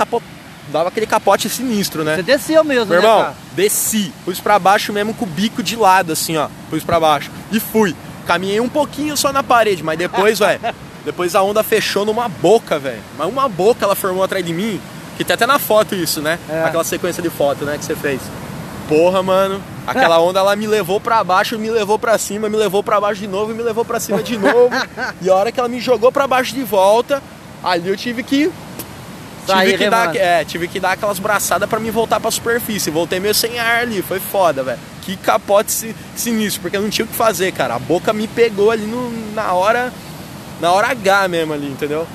[0.71, 2.17] dava aquele capote sinistro, né?
[2.17, 3.35] Você desceu mesmo, Meu né, irmão, cara?
[3.55, 6.49] desci, pus pra baixo mesmo com o bico de lado, assim, ó.
[6.69, 7.31] Pus pra baixo.
[7.53, 7.95] E fui.
[8.27, 10.61] Caminhei um pouquinho só na parede, mas depois, velho.
[11.05, 13.01] Depois a onda fechou numa boca, velho.
[13.17, 14.81] Mas uma boca ela formou atrás de mim.
[15.17, 16.39] Que tem até na foto isso, né?
[16.49, 16.65] É.
[16.65, 18.21] Aquela sequência de foto, né, que você fez.
[18.89, 19.63] Porra, mano.
[19.87, 23.21] Aquela onda ela me levou pra baixo, me levou pra cima, me levou pra baixo
[23.21, 24.71] de novo e me levou pra cima de novo.
[25.23, 27.23] e a hora que ela me jogou pra baixo de volta,
[27.63, 28.51] ali eu tive que
[29.47, 30.19] tive que, dar, remando.
[30.19, 32.91] é, tive que dar aquelas braçadas pra me voltar pra superfície.
[32.91, 34.79] Voltei meio sem ar ali, foi foda, velho.
[35.03, 37.75] Que capote si- sinistro, porque eu não tinha o que fazer, cara.
[37.75, 39.93] A boca me pegou ali no- na hora.
[40.61, 42.07] Na hora H mesmo ali, entendeu?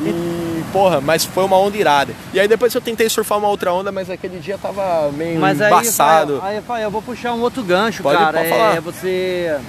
[0.00, 2.12] E, porra, mas foi uma onda irada.
[2.32, 5.60] E aí depois eu tentei surfar uma outra onda, mas aquele dia tava meio Mas
[5.60, 6.40] aí, embaçado.
[6.42, 8.38] Aí, eu vou puxar um outro gancho, Pode- cara.
[8.38, 8.80] pode é, falar.
[8.80, 9.60] você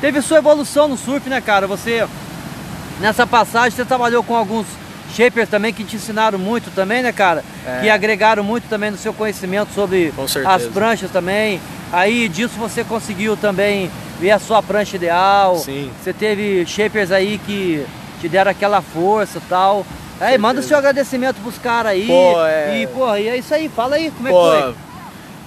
[0.00, 1.66] teve sua evolução no surf, né, cara?
[1.66, 2.06] Você
[3.00, 4.66] nessa passagem você trabalhou com alguns
[5.14, 7.44] shapers também que te ensinaram muito também, né, cara?
[7.66, 7.80] É.
[7.82, 10.12] Que agregaram muito também no seu conhecimento sobre
[10.46, 11.60] as pranchas também.
[11.92, 13.90] Aí disso você conseguiu também
[14.20, 15.56] ver a sua prancha ideal.
[15.58, 15.90] Sim.
[16.02, 17.84] Você teve shapers aí que
[18.20, 19.86] te deram aquela força e tal.
[20.18, 22.06] Aí, manda o seu agradecimento pros caras aí.
[22.06, 23.68] Pô, é- E, porra, e é isso aí.
[23.68, 24.74] Fala aí, como é Pô, que foi?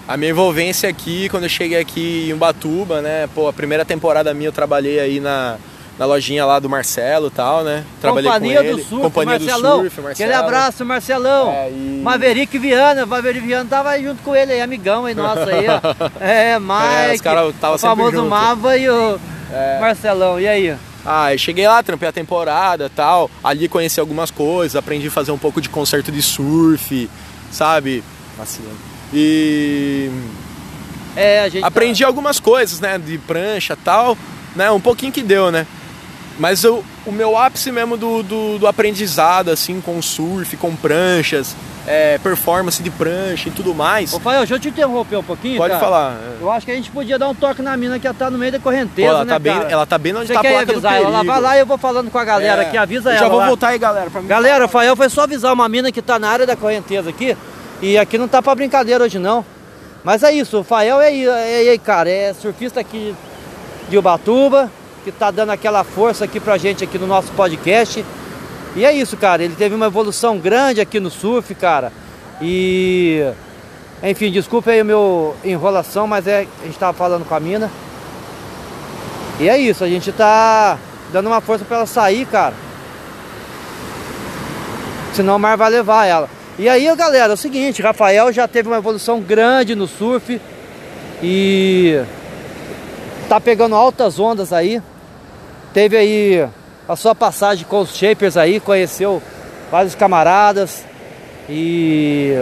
[0.08, 3.28] a minha envolvência aqui, quando eu cheguei aqui em Ubatuba, né?
[3.34, 5.58] Pô, a primeira temporada minha eu trabalhei aí na,
[6.00, 7.84] na lojinha lá do Marcelo e tal, né?
[8.00, 8.72] Trabalhei Companhia com ele.
[8.78, 9.78] do Surf, Companhia Marcelão.
[9.78, 10.12] do Surf, Marcelo.
[10.32, 11.52] Aquele abraço, Marcelão.
[11.52, 15.42] É, e- Maverick Viana, Maverick Viana tava aí junto com ele aí, amigão aí nosso
[15.50, 15.80] aí, ó.
[16.22, 18.30] É, Mike, os caras tava o famoso junto.
[18.30, 19.20] Mava e o
[19.52, 19.78] É.
[19.82, 20.40] Marcelão.
[20.40, 20.74] E aí?
[21.06, 23.30] Ah, eu cheguei lá, trampei a temporada e tal.
[23.44, 27.10] Ali conheci algumas coisas, aprendi a fazer um pouco de concerto de surf,
[27.52, 28.02] sabe?
[28.38, 28.78] Vacilando.
[29.14, 30.10] E
[31.16, 32.98] É, a gente aprendi algumas coisas, né?
[32.98, 34.18] De prancha e tal,
[34.56, 34.72] né?
[34.72, 35.68] Um pouquinho que deu, né?
[36.40, 41.54] Mas eu, o meu ápice mesmo do, do, do aprendizado, assim, com surf, com pranchas,
[41.86, 44.12] é, performance de prancha e tudo mais.
[44.12, 44.18] Tá...
[44.18, 45.84] Ô, Fael, deixa eu te interromper um pouquinho, Pode cara.
[45.84, 46.18] falar.
[46.40, 48.38] Eu acho que a gente podia dar um toque na mina que ela tá no
[48.38, 50.44] meio da correnteza, Pô, ela, né, tá bem, ela tá bem onde Você tá a
[50.44, 51.12] placa do avisar perigo.
[51.12, 51.24] ela?
[51.26, 52.68] Vai lá e eu vou falando com a galera É.
[52.68, 53.48] aqui, avisa ela Já vou lá.
[53.48, 54.10] voltar aí, galera.
[54.26, 57.36] Galera, Rafael foi só avisar uma mina que tá na área da correnteza aqui.
[57.82, 59.44] E aqui não tá pra brincadeira hoje não.
[60.06, 63.14] Mas é isso, o Fael é, é, é, cara, é surfista aqui
[63.90, 64.72] de Ubatuba,
[65.04, 68.04] que tá dando aquela força aqui pra gente aqui no nosso podcast.
[68.76, 71.92] E é isso, cara, ele teve uma evolução grande aqui no surf, cara.
[72.42, 73.24] E
[74.02, 77.70] enfim, desculpa aí o meu enrolação, mas é a gente tava falando com a mina.
[79.40, 80.78] E é isso, a gente tá
[81.12, 82.54] dando uma força pra ela sair, cara.
[85.14, 86.30] Senão o mar vai levar ela.
[86.58, 90.40] E aí, galera, é o seguinte, Rafael já teve uma evolução grande no surf
[91.24, 92.02] e
[93.30, 94.82] tá pegando altas ondas aí.
[95.72, 96.50] Teve aí
[96.88, 99.22] a sua passagem com os shapers aí, conheceu
[99.72, 100.84] vários camaradas
[101.48, 102.34] e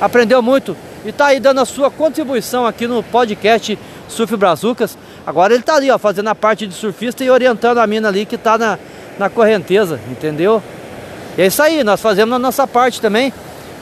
[0.00, 4.96] aprendeu muito e tá aí dando a sua contribuição aqui no podcast Surf Brazucas.
[5.26, 8.24] Agora ele tá ali, ó, fazendo a parte de surfista e orientando a mina ali
[8.24, 8.78] que tá na,
[9.18, 10.62] na correnteza, entendeu?
[11.36, 13.30] E é isso aí, nós fazemos a nossa parte também.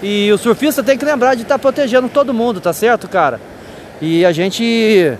[0.02, 3.40] E o surfista tem que lembrar de estar protegendo todo mundo, tá certo, cara?
[4.02, 5.16] E a gente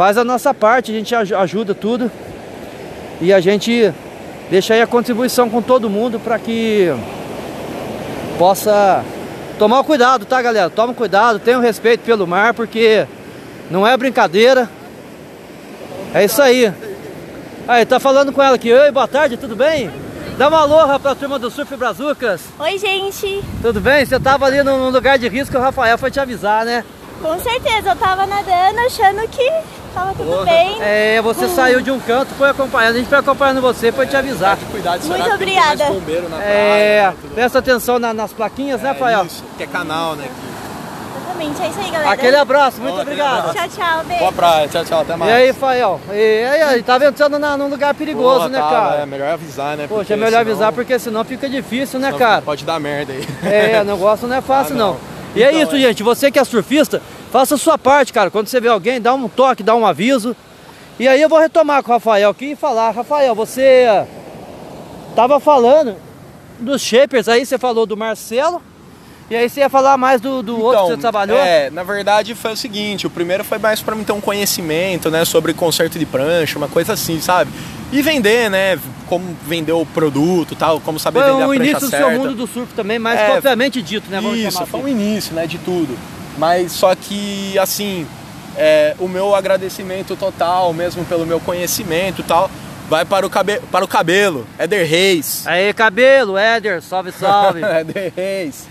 [0.00, 2.10] faz a nossa parte, a gente aj- ajuda tudo.
[3.20, 3.92] E a gente
[4.50, 6.88] deixa aí a contribuição com todo mundo para que
[8.38, 9.04] possa
[9.58, 10.70] tomar cuidado, tá, galera?
[10.70, 13.06] Toma cuidado, tenha um respeito pelo mar, porque
[13.70, 14.70] não é brincadeira.
[16.14, 16.72] É isso aí.
[17.68, 18.72] Aí, tá falando com ela aqui.
[18.72, 19.90] Oi, boa tarde, tudo bem?
[20.38, 22.40] Dá uma aloha pra turma do Surf Brazucas.
[22.58, 23.44] Oi, gente.
[23.60, 24.06] Tudo bem?
[24.06, 26.86] Você tava ali num lugar de risco, o Rafael foi te avisar, né?
[27.20, 29.46] Com certeza, eu tava nadando achando que
[29.90, 30.78] tava tudo bem.
[30.80, 34.16] É, você saiu de um canto, foi acompanhando, a gente foi acompanhando você, foi te
[34.16, 34.56] avisar.
[34.70, 35.84] Cuidado, será Muito obrigada.
[35.86, 39.24] bombeiro na praia, É, né, presta atenção na- nas plaquinhas, né, Rafael?
[39.26, 40.28] Isso, que é canal, né?
[41.22, 42.10] Exatamente, é isso aí, galera.
[42.12, 43.54] Aquele abraço, muito obrigado.
[43.54, 44.20] Tchau, tchau, beijo.
[44.20, 45.32] Boa praia, tchau, tchau, até E mais.
[45.32, 46.00] aí, Fael?
[46.12, 49.02] E aí, tava entrando na, num lugar perigoso, né, tá, cara?
[49.02, 49.86] É melhor avisar, né?
[49.88, 52.42] Poxa, é melhor senão- avisar porque senão fica difícil, né, senão cara?
[52.42, 53.26] Pode dar merda aí.
[53.42, 54.88] É, o negócio não é fácil Ah, não.
[54.92, 54.96] não.
[55.34, 55.78] E é Então, isso, é.
[55.78, 56.02] gente.
[56.02, 57.00] Você que é surfista,
[57.30, 58.30] Faça a sua parte, cara.
[58.30, 60.34] Quando você vê alguém, dá um toque, dá um aviso.
[60.98, 64.04] E aí eu vou retomar com o Rafael aqui e falar, Rafael, você
[65.14, 65.96] tava falando
[66.58, 68.60] dos shapers aí, você falou do Marcelo.
[69.30, 71.38] E aí você ia falar mais do, do então, outro que você então, trabalhou?
[71.38, 75.08] É, na verdade foi o seguinte, o primeiro foi mais para mim ter um conhecimento,
[75.08, 77.48] né, sobre conserto de prancha, uma coisa assim, sabe?
[77.92, 78.76] E vender, né,
[79.08, 81.68] como vender o produto, tal, como saber foi vender a prancha certa.
[81.68, 84.20] Foi o início do seu mundo do surf também, mais é, propriamente dito, né?
[84.20, 84.92] Vamos isso, foi o assim.
[84.92, 85.96] início, né, de tudo.
[86.38, 88.06] Mas só que, assim,
[88.56, 92.50] é, o meu agradecimento total, mesmo pelo meu conhecimento e tal,
[92.88, 95.46] vai para o, cabe para o cabelo, Éder Reis.
[95.46, 97.62] Aí, cabelo, Éder, salve, salve.
[97.64, 98.70] Éder Reis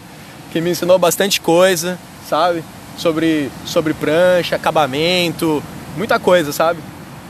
[0.51, 2.63] que me ensinou bastante coisa, sabe?
[2.97, 5.63] Sobre, sobre prancha, acabamento,
[5.95, 6.79] muita coisa, sabe?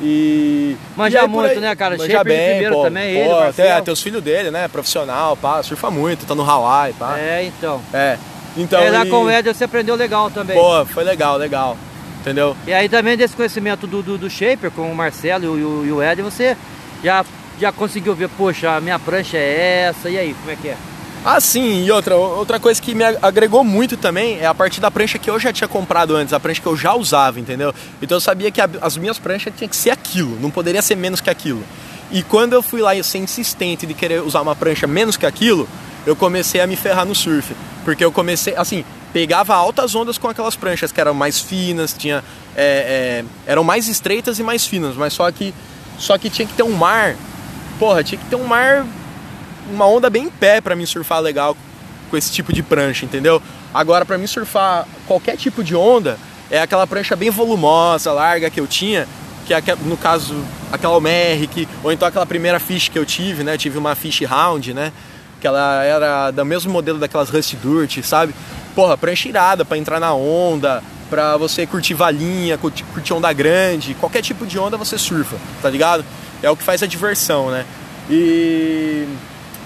[0.02, 0.78] E.
[0.96, 1.98] Manja muito, aí, né, cara?
[1.98, 4.68] Manja bem, primeiro pô, também, pô, ele, até, até os filhos dele, né?
[4.68, 7.18] Profissional, pá, surfa muito, tá no Hawaii, pá.
[7.20, 7.82] É, então.
[7.94, 8.18] É.
[8.58, 8.84] Então.
[8.84, 9.10] E lá e...
[9.10, 10.58] com o Eder você aprendeu legal também.
[10.58, 11.78] Pô, foi legal, legal.
[12.22, 12.56] Entendeu?
[12.68, 15.92] E aí também desse conhecimento do, do, do Shaper com o Marcelo e o, e
[15.92, 16.58] o Eder, você
[17.04, 17.26] já,
[17.60, 20.78] já conseguiu ver, poxa, a minha prancha é essa, e aí, como é que é?
[21.24, 24.90] Ah, sim, e outra, outra coisa que me agregou muito também é a partir da
[24.90, 27.74] prancha que eu já tinha comprado antes, a prancha que eu já usava, entendeu?
[28.02, 30.96] Então eu sabia que a, as minhas pranchas tinham que ser aquilo, não poderia ser
[30.96, 31.62] menos que aquilo.
[32.10, 35.26] E quando eu fui lá e ser insistente de querer usar uma prancha menos que
[35.26, 35.68] aquilo,
[36.10, 37.56] eu comecei a me ferrar no surf.
[37.86, 42.24] Porque eu comecei, assim, pegava altas ondas com aquelas pranchas que eram mais finas, tinha,
[42.56, 45.54] é, é, eram mais estreitas e mais finas, mas só que,
[46.00, 47.15] só que tinha que ter um mar,
[47.78, 48.86] porra, tinha que ter um mar
[49.72, 51.56] uma onda bem em pé para mim surfar legal
[52.10, 53.39] com esse tipo de prancha, entendeu?
[53.72, 56.17] Agora, para mim surfar qualquer tipo de onda,
[56.50, 59.08] é aquela prancha bem volumosa, larga que eu tinha,
[59.45, 63.54] que é no caso aquela Omeric, ou então aquela primeira fish que eu tive, né?
[63.54, 64.91] Eu tive uma fish round, né?
[65.39, 68.34] Que ela era do mesmo modelo daquelas Rust Dirt, sabe?
[68.75, 74.21] Porra, prancha irada pra entrar na onda, pra você curtir valinha, curtir, onda grande, qualquer
[74.21, 76.06] tipo de onda você surfa, tá ligado?
[76.41, 77.65] É o que faz a diversão, né?
[78.10, 79.08] E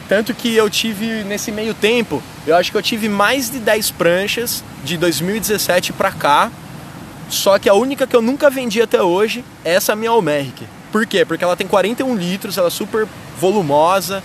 [0.07, 3.91] tanto que eu tive nesse meio tempo, eu acho que eu tive mais de 10
[3.91, 6.51] pranchas de 2017 para cá.
[7.29, 10.67] Só que a única que eu nunca vendi até hoje é essa minha Almeric.
[10.91, 11.25] Por quê?
[11.25, 13.07] Porque ela tem 41 litros, ela é super
[13.39, 14.21] volumosa,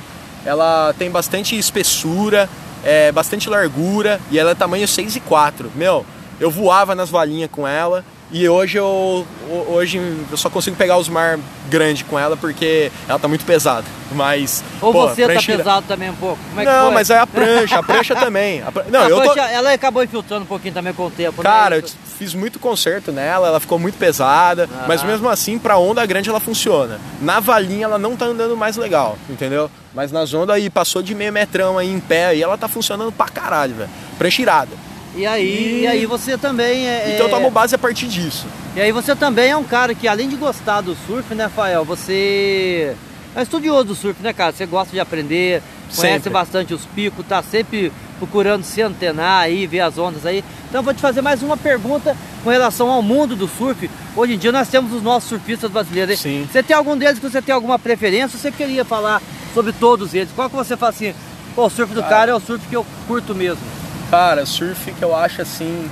[0.48, 2.48] ela tem bastante espessura,
[2.82, 5.70] é, bastante largura e ela é tamanho 6 e 4.
[5.74, 6.06] Meu,
[6.40, 9.26] eu voava nas valinhas com ela e hoje eu,
[9.68, 9.98] hoje
[10.30, 13.84] eu só consigo pegar os mar grande com ela porque ela tá muito pesada.
[14.12, 14.64] Mas.
[14.80, 16.38] Ou pô, você tá pesado também um pouco?
[16.56, 18.62] É não, mas é a prancha, a prancha também.
[18.62, 19.40] A Não, a eu prancha, tô...
[19.40, 21.48] ela acabou infiltrando um pouquinho também com o tempo, né?
[21.48, 21.82] Cara, eu
[22.18, 24.85] fiz muito conserto nela, ela ficou muito pesada, ah.
[24.88, 27.00] mas mesmo assim, pra onda grande ela funciona.
[27.22, 29.70] Na valinha ela não tá andando mais legal, entendeu?
[29.94, 33.12] Mas nas ondas aí, passou de meio metrão aí em pé aí, ela tá funcionando
[33.12, 33.90] pra caralho, velho.
[34.18, 34.72] Prancha irada.
[35.14, 35.81] E aí, e...
[35.83, 37.14] e aí você também é.
[37.14, 38.46] Então eu tomo base a partir disso.
[38.74, 41.85] E aí você também é um cara que além de gostar do surf, né, Fael,
[41.85, 42.94] você
[43.35, 44.52] é estudioso do surf, né, cara?
[44.52, 45.62] Você gosta de aprender,
[45.94, 46.31] conhece sempre.
[46.31, 50.44] bastante os picos, tá sempre procurando se antenar aí, ver as ondas aí.
[50.68, 53.90] Então eu vou te fazer mais uma pergunta com relação ao mundo do surf.
[54.16, 56.18] Hoje em dia nós temos os nossos surfistas brasileiros.
[56.18, 56.46] Sim.
[56.50, 58.38] Você tem algum deles que você tem alguma preferência?
[58.38, 59.22] Você queria falar
[59.54, 60.31] sobre todos eles?
[60.35, 61.14] Qual que você fala assim,
[61.54, 63.62] pô, o surf do cara, cara é o surf que eu curto mesmo?
[64.11, 65.90] Cara, surf que eu acho assim.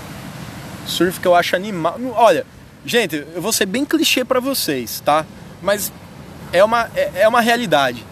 [0.87, 1.99] Surf que eu acho animal.
[2.15, 2.47] Olha,
[2.85, 5.25] gente, eu vou ser bem clichê para vocês, tá?
[5.63, 5.93] Mas
[6.53, 8.05] é uma, é, é uma realidade.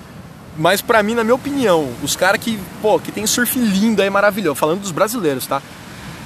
[0.57, 4.09] Mas para mim, na minha opinião, os caras que, pô, que tem surf lindo aí,
[4.09, 5.61] maravilhoso, falando dos brasileiros, tá?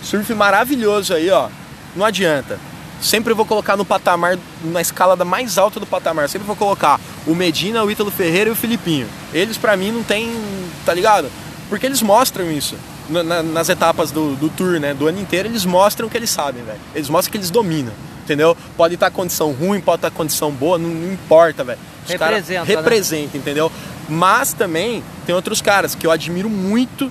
[0.03, 1.49] Surf maravilhoso aí, ó.
[1.97, 2.59] Não adianta.
[3.01, 6.29] Sempre vou colocar no patamar, na escala da mais alta do patamar.
[6.29, 9.07] Sempre vou colocar o Medina, o Ítalo Ferreira e o Filipinho.
[9.33, 10.31] Eles para mim não tem,
[10.85, 11.31] tá ligado?
[11.69, 12.77] Porque eles mostram isso
[13.09, 14.95] na, nas etapas do, do tour, né?
[14.95, 16.81] Do ano inteiro, eles mostram que eles sabem, velho.
[16.95, 17.93] Eles mostram que eles dominam,
[18.25, 18.57] entendeu?
[18.77, 21.79] Pode estar condição ruim, pode estar condição boa, não, não importa, velho.
[22.05, 22.77] Os representa, né?
[22.77, 23.73] representa, entendeu?
[24.09, 27.11] Mas também tem outros caras que eu admiro muito,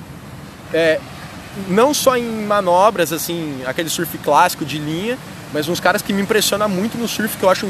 [0.74, 1.00] é,
[1.68, 5.18] não só em manobras, assim, aquele surf clássico de linha,
[5.54, 7.68] mas uns caras que me impressionam muito no surf, que eu acho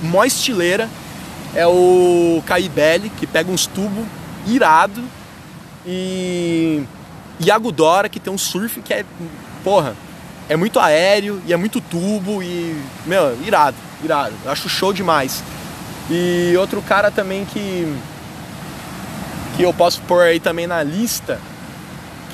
[0.00, 0.88] mó estileira,
[1.54, 4.04] é o Caibelli, que pega uns tubos
[4.46, 5.02] irado
[5.86, 6.82] e
[7.40, 9.04] Iago Dora, que tem um surf que é,
[9.62, 9.96] porra,
[10.48, 14.34] é muito aéreo e é muito tubo e, meu, irado, irado.
[14.44, 15.42] Eu acho show demais.
[16.10, 17.92] E outro cara também que
[19.56, 21.40] que eu posso pôr aí também na lista,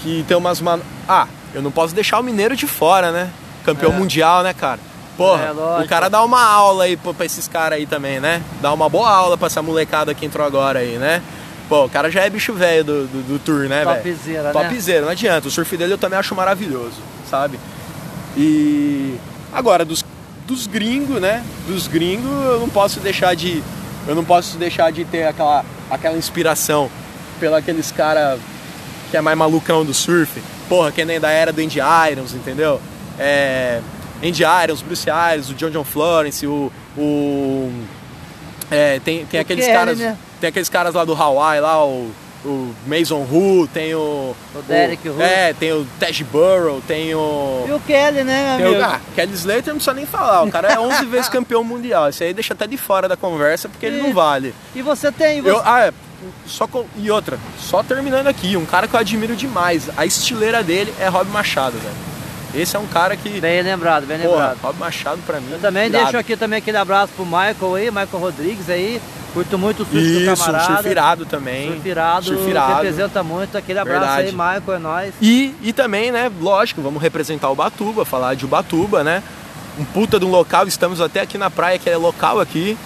[0.03, 0.81] que tem umas man...
[1.09, 3.31] Ah, eu não posso deixar o Mineiro de fora, né?
[3.65, 3.95] Campeão é.
[3.95, 4.81] mundial, né, cara?
[5.17, 8.43] Porra, é, o cara dá uma aula aí pra esses caras aí também, né?
[8.61, 11.23] Dá uma boa aula pra essa molecada que entrou agora aí, né?
[11.69, 14.03] Pô, o cara já é bicho velho do, do, do, tour, né, velho?
[14.03, 14.53] Topzera, né?
[14.53, 15.49] Topzera, não adianta.
[15.49, 16.97] O surf dele eu também acho maravilhoso,
[17.31, 17.59] sabe?
[18.37, 19.17] E
[19.53, 20.05] agora dos,
[20.47, 21.45] dos gringos, né?
[21.69, 23.63] Dos gringos eu não posso deixar de
[24.09, 26.91] eu não posso deixar de ter aquela aquela inspiração
[27.43, 28.39] pela aqueles cara
[29.11, 30.41] que é mais malucão do surf.
[30.69, 31.81] Porra, que nem da era do Andy
[32.13, 32.81] Irons, entendeu?
[33.19, 33.81] É,
[34.23, 37.73] Andy Irons, Bruce Irons, o John John Florence, o, o
[38.71, 40.17] é, tem, tem aqueles caras né?
[40.41, 42.13] tem aqueles caras lá do Hawaii lá o,
[42.45, 45.21] o Mason Hu, tem o O Derek Hu.
[45.21, 48.85] É, tem o Tej Burrow, tem o E o Kelly, né, meu o, amigo?
[48.89, 52.09] ah, Kelly Slater não precisa nem falar, o cara é 11 vezes campeão mundial.
[52.09, 54.55] Isso aí deixa até de fora da conversa porque ele E- não vale.
[54.77, 55.43] E você tem.
[55.43, 55.51] Você...
[55.51, 55.93] Eu, ah, é,
[56.47, 60.63] só com- e outra, só terminando aqui, um cara que eu admiro demais, a estileira
[60.63, 62.13] dele é Rob Machado, velho.
[62.55, 64.59] Esse é um cara que, Bem lembrado, bem porra, lembrado.
[64.63, 65.49] Rob Machado pra mim.
[65.53, 66.05] Eu também irado.
[66.05, 69.01] deixo aqui também aquele abraço pro Michael aí, Michael Rodrigues aí.
[69.33, 70.75] Curto muito o surf do Isso, um camarada.
[70.75, 71.73] surfirado também.
[71.73, 72.75] Surfirado, Surfirado.
[72.75, 73.57] representa muito.
[73.57, 74.27] Aquele abraço Verdade.
[74.29, 75.15] aí, Michael, é nóis.
[75.23, 79.23] E, e também, né, lógico, vamos representar o Batuba, falar de Ubatuba, né?
[79.79, 82.77] Um puta de um local, estamos até aqui na praia, que é local aqui,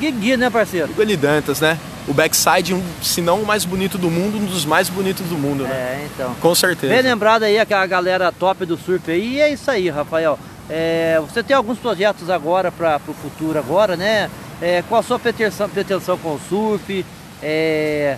[0.00, 0.88] Guigui, né, parceiro?
[0.88, 1.78] Guilherme Dantas, né?
[2.08, 5.36] O backside, um, se não o mais bonito do mundo, um dos mais bonitos do
[5.38, 5.70] mundo, né?
[5.70, 6.34] É, então.
[6.40, 6.92] Com certeza.
[6.92, 9.34] Bem lembrado aí aquela galera top do surf aí.
[9.34, 10.38] E é isso aí, Rafael.
[10.68, 14.28] É, você tem alguns projetos agora para o futuro agora, né?
[14.60, 17.04] É, qual a sua pretensão, pretensão com o surf?
[17.40, 18.16] É,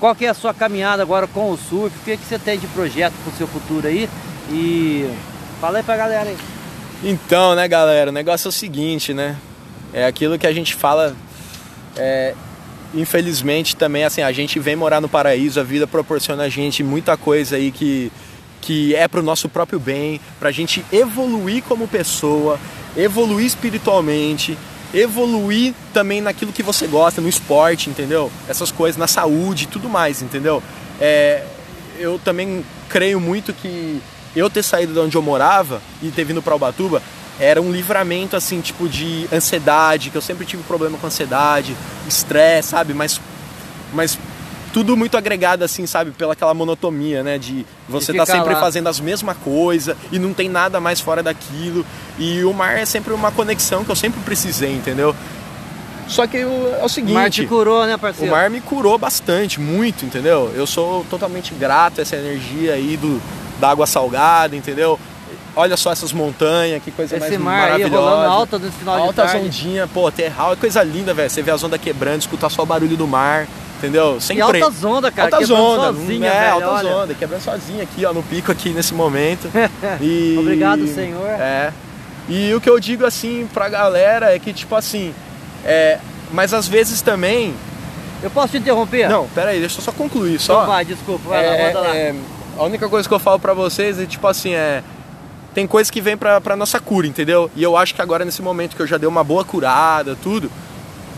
[0.00, 1.94] qual que é a sua caminhada agora com o surf?
[1.96, 4.08] O que, que você tem de projeto para o seu futuro aí?
[4.50, 5.10] E
[5.60, 6.36] fala aí pra galera aí.
[7.02, 9.36] Então, né, galera, o negócio é o seguinte, né?
[9.92, 11.14] É aquilo que a gente fala.
[11.96, 12.34] é,
[12.94, 17.16] infelizmente também, assim, a gente vem morar no paraíso, a vida proporciona a gente muita
[17.16, 18.10] coisa aí que,
[18.60, 22.58] que é pro nosso próprio bem, pra gente evoluir como pessoa,
[22.96, 24.56] evoluir espiritualmente,
[24.94, 28.30] evoluir também naquilo que você gosta, no esporte, entendeu?
[28.48, 30.62] Essas coisas, na saúde tudo mais, entendeu?
[31.00, 31.44] É,
[31.98, 34.00] eu também creio muito que
[34.34, 37.02] eu ter saído de onde eu morava e ter vindo para Ubatuba
[37.38, 41.76] era um livramento assim, tipo de ansiedade, que eu sempre tive problema com ansiedade,
[42.08, 42.94] estresse, sabe?
[42.94, 43.20] Mas
[43.92, 44.18] mas
[44.72, 48.60] tudo muito agregado assim, sabe, pela aquela monotonia, né, de você tá sempre lá.
[48.60, 51.84] fazendo as mesmas coisas e não tem nada mais fora daquilo.
[52.18, 55.14] E o mar é sempre uma conexão que eu sempre precisei, entendeu?
[56.08, 58.30] Só que o- é o O seguinte, mar te curou, né, o parceiro?
[58.30, 60.52] mar me curou bastante, muito, entendeu?
[60.54, 63.20] Eu sou totalmente grato a essa energia aí do,
[63.58, 65.00] da água salgada, entendeu?
[65.58, 67.96] Olha só essas montanhas, que coisa mais Esse mar aí maravilhosa.
[68.10, 69.46] rolando alta nesse final Altas de tarde.
[69.46, 71.30] ondinhas, pô, terral, é coisa linda, velho.
[71.30, 74.20] Você vê as ondas quebrando, escutar só o barulho do mar, entendeu?
[74.20, 75.34] Sem E pre- altas ondas, cara.
[75.34, 76.96] Altas ondas, sozinha, é, velho, altas olha.
[76.96, 79.48] ondas, quebrando sozinha aqui, ó, no pico aqui nesse momento.
[80.00, 81.26] E- Obrigado, Senhor.
[81.30, 81.72] É.
[82.28, 85.14] E o que eu digo assim pra galera é que, tipo assim,
[85.64, 85.98] é,
[86.32, 87.54] mas às vezes também.
[88.22, 89.08] Eu posso te interromper?
[89.08, 90.34] Não, pera aí, deixa eu só concluir.
[90.34, 90.64] Então Só.
[90.64, 91.28] vai, desculpa.
[91.28, 91.96] Vai lá, É, manda lá.
[91.96, 92.14] é,
[92.58, 94.82] a única coisa que eu falo pra vocês é tipo assim, é.
[95.56, 97.50] Tem coisa que vem pra, pra nossa cura, entendeu?
[97.56, 100.50] E eu acho que agora, nesse momento que eu já dei uma boa curada, tudo,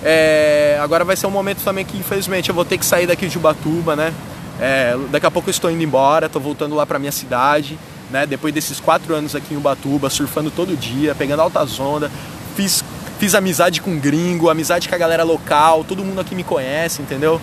[0.00, 3.26] é, agora vai ser um momento também que, infelizmente, eu vou ter que sair daqui
[3.26, 4.14] de Ubatuba, né?
[4.60, 7.76] É, daqui a pouco eu estou indo embora, tô voltando lá pra minha cidade,
[8.12, 8.26] né?
[8.26, 12.08] Depois desses quatro anos aqui em Ubatuba, surfando todo dia, pegando altas ondas,
[12.54, 12.84] fiz,
[13.18, 17.40] fiz amizade com gringo, amizade com a galera local, todo mundo aqui me conhece, entendeu?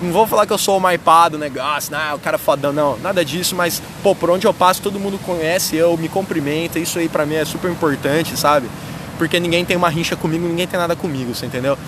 [0.00, 2.12] Não vou falar que eu sou o maipado, negócio, né?
[2.12, 5.74] o cara fodão, não, nada disso, mas, pô, por onde eu passo, todo mundo conhece
[5.74, 8.68] eu, me cumprimenta, isso aí pra mim é super importante, sabe?
[9.16, 11.78] Porque ninguém tem uma rincha comigo, ninguém tem nada comigo, você entendeu?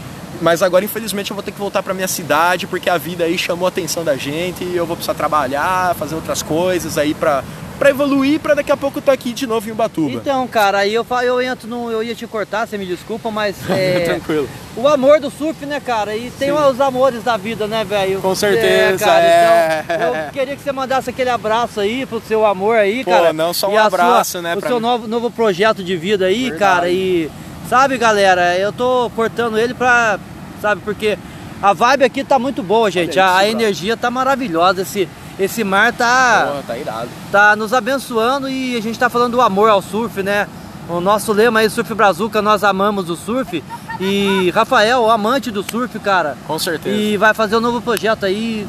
[0.41, 3.37] Mas agora, infelizmente, eu vou ter que voltar pra minha cidade, porque a vida aí
[3.37, 7.45] chamou a atenção da gente e eu vou precisar trabalhar, fazer outras coisas aí pra,
[7.79, 10.11] pra evoluir, pra daqui a pouco eu tô aqui de novo em Ubatuba.
[10.11, 11.91] Então, cara, aí eu, eu entro no.
[11.91, 13.57] Eu ia te cortar, você me desculpa, mas.
[13.71, 14.49] É, Tranquilo.
[14.77, 16.17] o amor do surf, né, cara?
[16.17, 18.21] E tem os amores da vida, né, velho?
[18.21, 19.85] Com certeza, cara, é.
[19.89, 23.33] Então, eu queria que você mandasse aquele abraço aí pro seu amor aí, Pô, cara.
[23.33, 24.81] não só um abraço, sua- né, O seu mim.
[24.83, 26.59] novo, novo projeto de vida aí, Verdade.
[26.59, 26.91] cara.
[26.91, 27.31] E.
[27.69, 30.19] Sabe, galera, eu tô cortando ele pra.
[30.61, 31.19] Sabe, porque
[31.63, 33.11] a vibe aqui tá muito boa, gente.
[33.11, 34.83] isso, a, a energia tá maravilhosa.
[34.83, 37.09] Esse, esse mar tá Pô, tá irado.
[37.31, 40.49] tá nos abençoando e a gente tá falando do amor ao surf, né?
[40.89, 43.63] O nosso lema aí, Surf Brazuca, nós amamos o surf.
[44.01, 46.37] E Rafael, o amante do surf, cara.
[46.47, 46.97] Com certeza.
[46.97, 48.67] E vai fazer um novo projeto aí.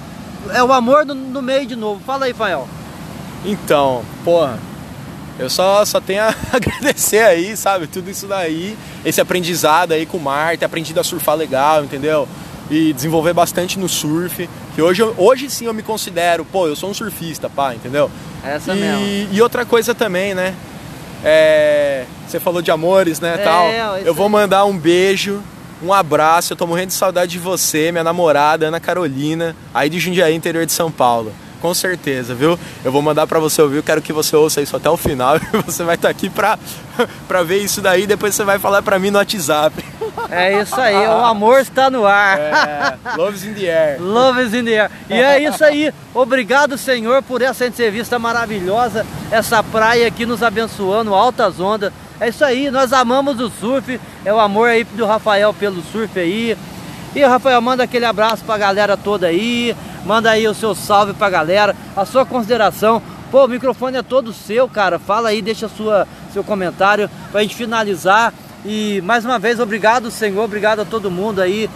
[0.50, 2.02] É o amor no, no meio de novo.
[2.06, 2.68] Fala aí, Fael.
[3.46, 4.60] Então, porra,
[5.38, 7.88] eu só, só tenho a agradecer aí, sabe?
[7.88, 12.28] Tudo isso daí, esse aprendizado aí com o mar, ter aprendido a surfar legal, entendeu?
[12.70, 14.48] E desenvolver bastante no surf.
[14.76, 18.12] Que hoje, hoje sim eu me considero, pô, eu sou um surfista, pá, entendeu?
[18.44, 19.06] Essa mesmo.
[19.06, 20.54] E, e outra coisa também, né?
[21.24, 23.68] É, você falou de amores, né, É, tal.
[23.98, 25.42] isso Eu vou mandar um beijo,
[25.84, 26.54] um abraço.
[26.54, 30.66] Eu tô morrendo de saudade de você, minha namorada, Ana Carolina, aí de Jundiaí, interior
[30.66, 31.34] de São Paulo.
[31.62, 32.58] Com certeza, viu?
[32.84, 35.36] Eu vou mandar para você ouvir, eu quero que você ouça isso até o final
[35.54, 36.58] e você vai estar tá aqui pra,
[37.28, 39.84] pra ver isso daí, depois você vai falar para mim no WhatsApp.
[40.30, 42.40] É isso aí, o amor está no ar.
[42.40, 43.98] É, love's in the air.
[44.02, 44.92] Love's in the air.
[45.10, 45.94] E é isso aí.
[46.14, 51.92] Obrigado, Senhor, por essa entrevista maravilhosa, essa praia aqui nos abençoando, altas ondas.
[52.20, 56.20] É isso aí, nós amamos o surf, é o amor aí do Rafael pelo surf
[56.20, 56.58] aí.
[57.16, 59.76] E Rafael, manda aquele abraço pra galera toda aí,
[60.06, 63.02] manda aí o seu salve pra galera, a sua consideração.
[63.32, 64.98] Pô, o microfone é todo seu, cara.
[64.98, 68.34] Fala aí, deixa sua, seu comentário pra gente finalizar.
[68.66, 71.70] E mais uma vez, obrigado, Senhor, obrigado a todo mundo aí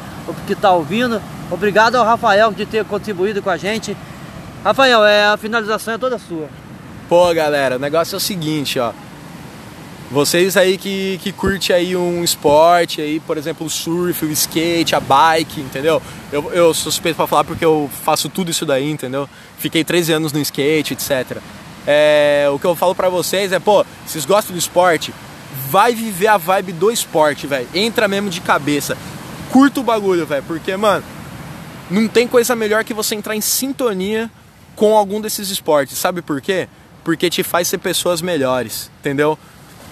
[0.47, 1.21] que tá ouvindo.
[1.51, 3.95] Obrigado ao Rafael de ter contribuído com a gente.
[4.63, 6.47] Rafael, é, a finalização é toda sua.
[7.07, 8.91] Pô, galera, o negócio é o seguinte, ó.
[10.11, 14.95] Vocês aí que, que curte aí um esporte aí, por exemplo, o surf, o skate,
[14.95, 16.01] a bike, entendeu?
[16.31, 19.27] Eu, eu sou suspeito pra falar porque eu faço tudo isso daí, entendeu?
[19.57, 21.37] Fiquei 13 anos no skate, etc.
[21.87, 25.13] É, o que eu falo pra vocês é, pô, vocês gostam do esporte?
[25.69, 27.67] Vai viver a vibe do esporte, velho.
[27.73, 28.97] Entra mesmo de cabeça.
[29.51, 31.03] Curta o bagulho, velho, porque, mano,
[31.89, 34.29] não tem coisa melhor que você entrar em sintonia
[34.75, 35.97] com algum desses esportes.
[35.97, 36.67] Sabe por quê?
[37.03, 39.37] Porque te faz ser pessoas melhores, entendeu?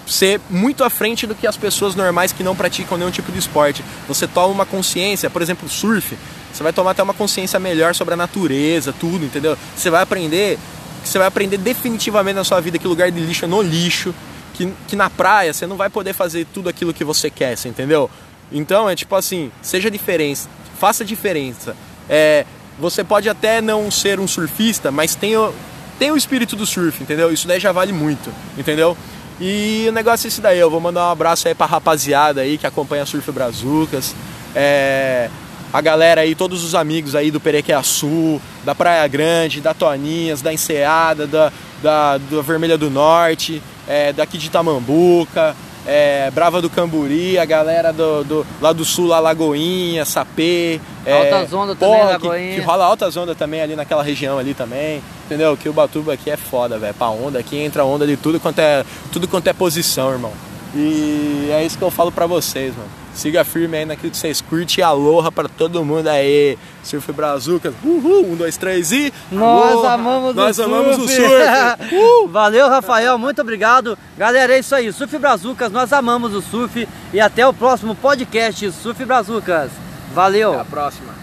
[0.07, 3.39] Ser muito à frente do que as pessoas normais que não praticam nenhum tipo de
[3.39, 3.83] esporte.
[4.07, 6.17] Você toma uma consciência, por exemplo, surf,
[6.51, 9.57] você vai tomar até uma consciência melhor sobre a natureza, tudo, entendeu?
[9.75, 10.59] Você vai aprender,
[11.03, 14.13] você vai aprender definitivamente na sua vida que lugar de lixo é no lixo,
[14.53, 17.69] que, que na praia você não vai poder fazer tudo aquilo que você quer, você
[17.69, 18.09] entendeu?
[18.51, 21.75] Então é tipo assim, seja diferença, faça diferença.
[22.09, 22.45] É,
[22.77, 25.53] você pode até não ser um surfista, mas o,
[25.97, 27.31] tem o espírito do surf, entendeu?
[27.31, 28.97] Isso daí já vale muito, entendeu?
[29.43, 32.59] E o negócio é esse daí, eu vou mandar um abraço aí pra rapaziada aí
[32.59, 34.15] que acompanha Surf Brazucas.
[34.53, 35.31] É,
[35.73, 40.53] a galera aí, todos os amigos aí do Perequiaçu, da Praia Grande, da Toninhas, da
[40.53, 45.55] Enseada, da, da, da Vermelha do Norte, é, daqui de Tamambuca,
[45.85, 50.79] é, Brava do Camburi, a galera do, do, lá do sul, lá Lagoinha, Sapê.
[51.05, 52.55] É, altas ondas também, Lagoinha.
[52.55, 55.01] Que, que rola altas ondas também ali naquela região ali também.
[55.25, 55.55] Entendeu?
[55.57, 56.93] Que o Batuba aqui é foda, velho.
[56.93, 60.33] Pra onda aqui entra onda de tudo quanto é, tudo quanto é posição, irmão.
[60.73, 62.89] E é isso que eu falo pra vocês, mano.
[63.13, 66.57] Siga firme aí naquilo que vocês curtem e aloha pra todo mundo aí.
[66.81, 69.13] Surf Brazucas, uhul, um, dois, três e.
[69.29, 69.91] Nós aloha.
[69.91, 71.11] amamos Nós o amamos surf.
[71.11, 71.95] o surf.
[71.95, 72.27] uh.
[72.29, 73.97] Valeu, Rafael, muito obrigado.
[74.17, 74.91] Galera, é isso aí.
[74.93, 76.87] Surf Brazucas, nós amamos o surf.
[77.13, 79.71] E até o próximo podcast Surf Brazucas.
[80.13, 80.51] Valeu.
[80.53, 81.20] Até a próxima.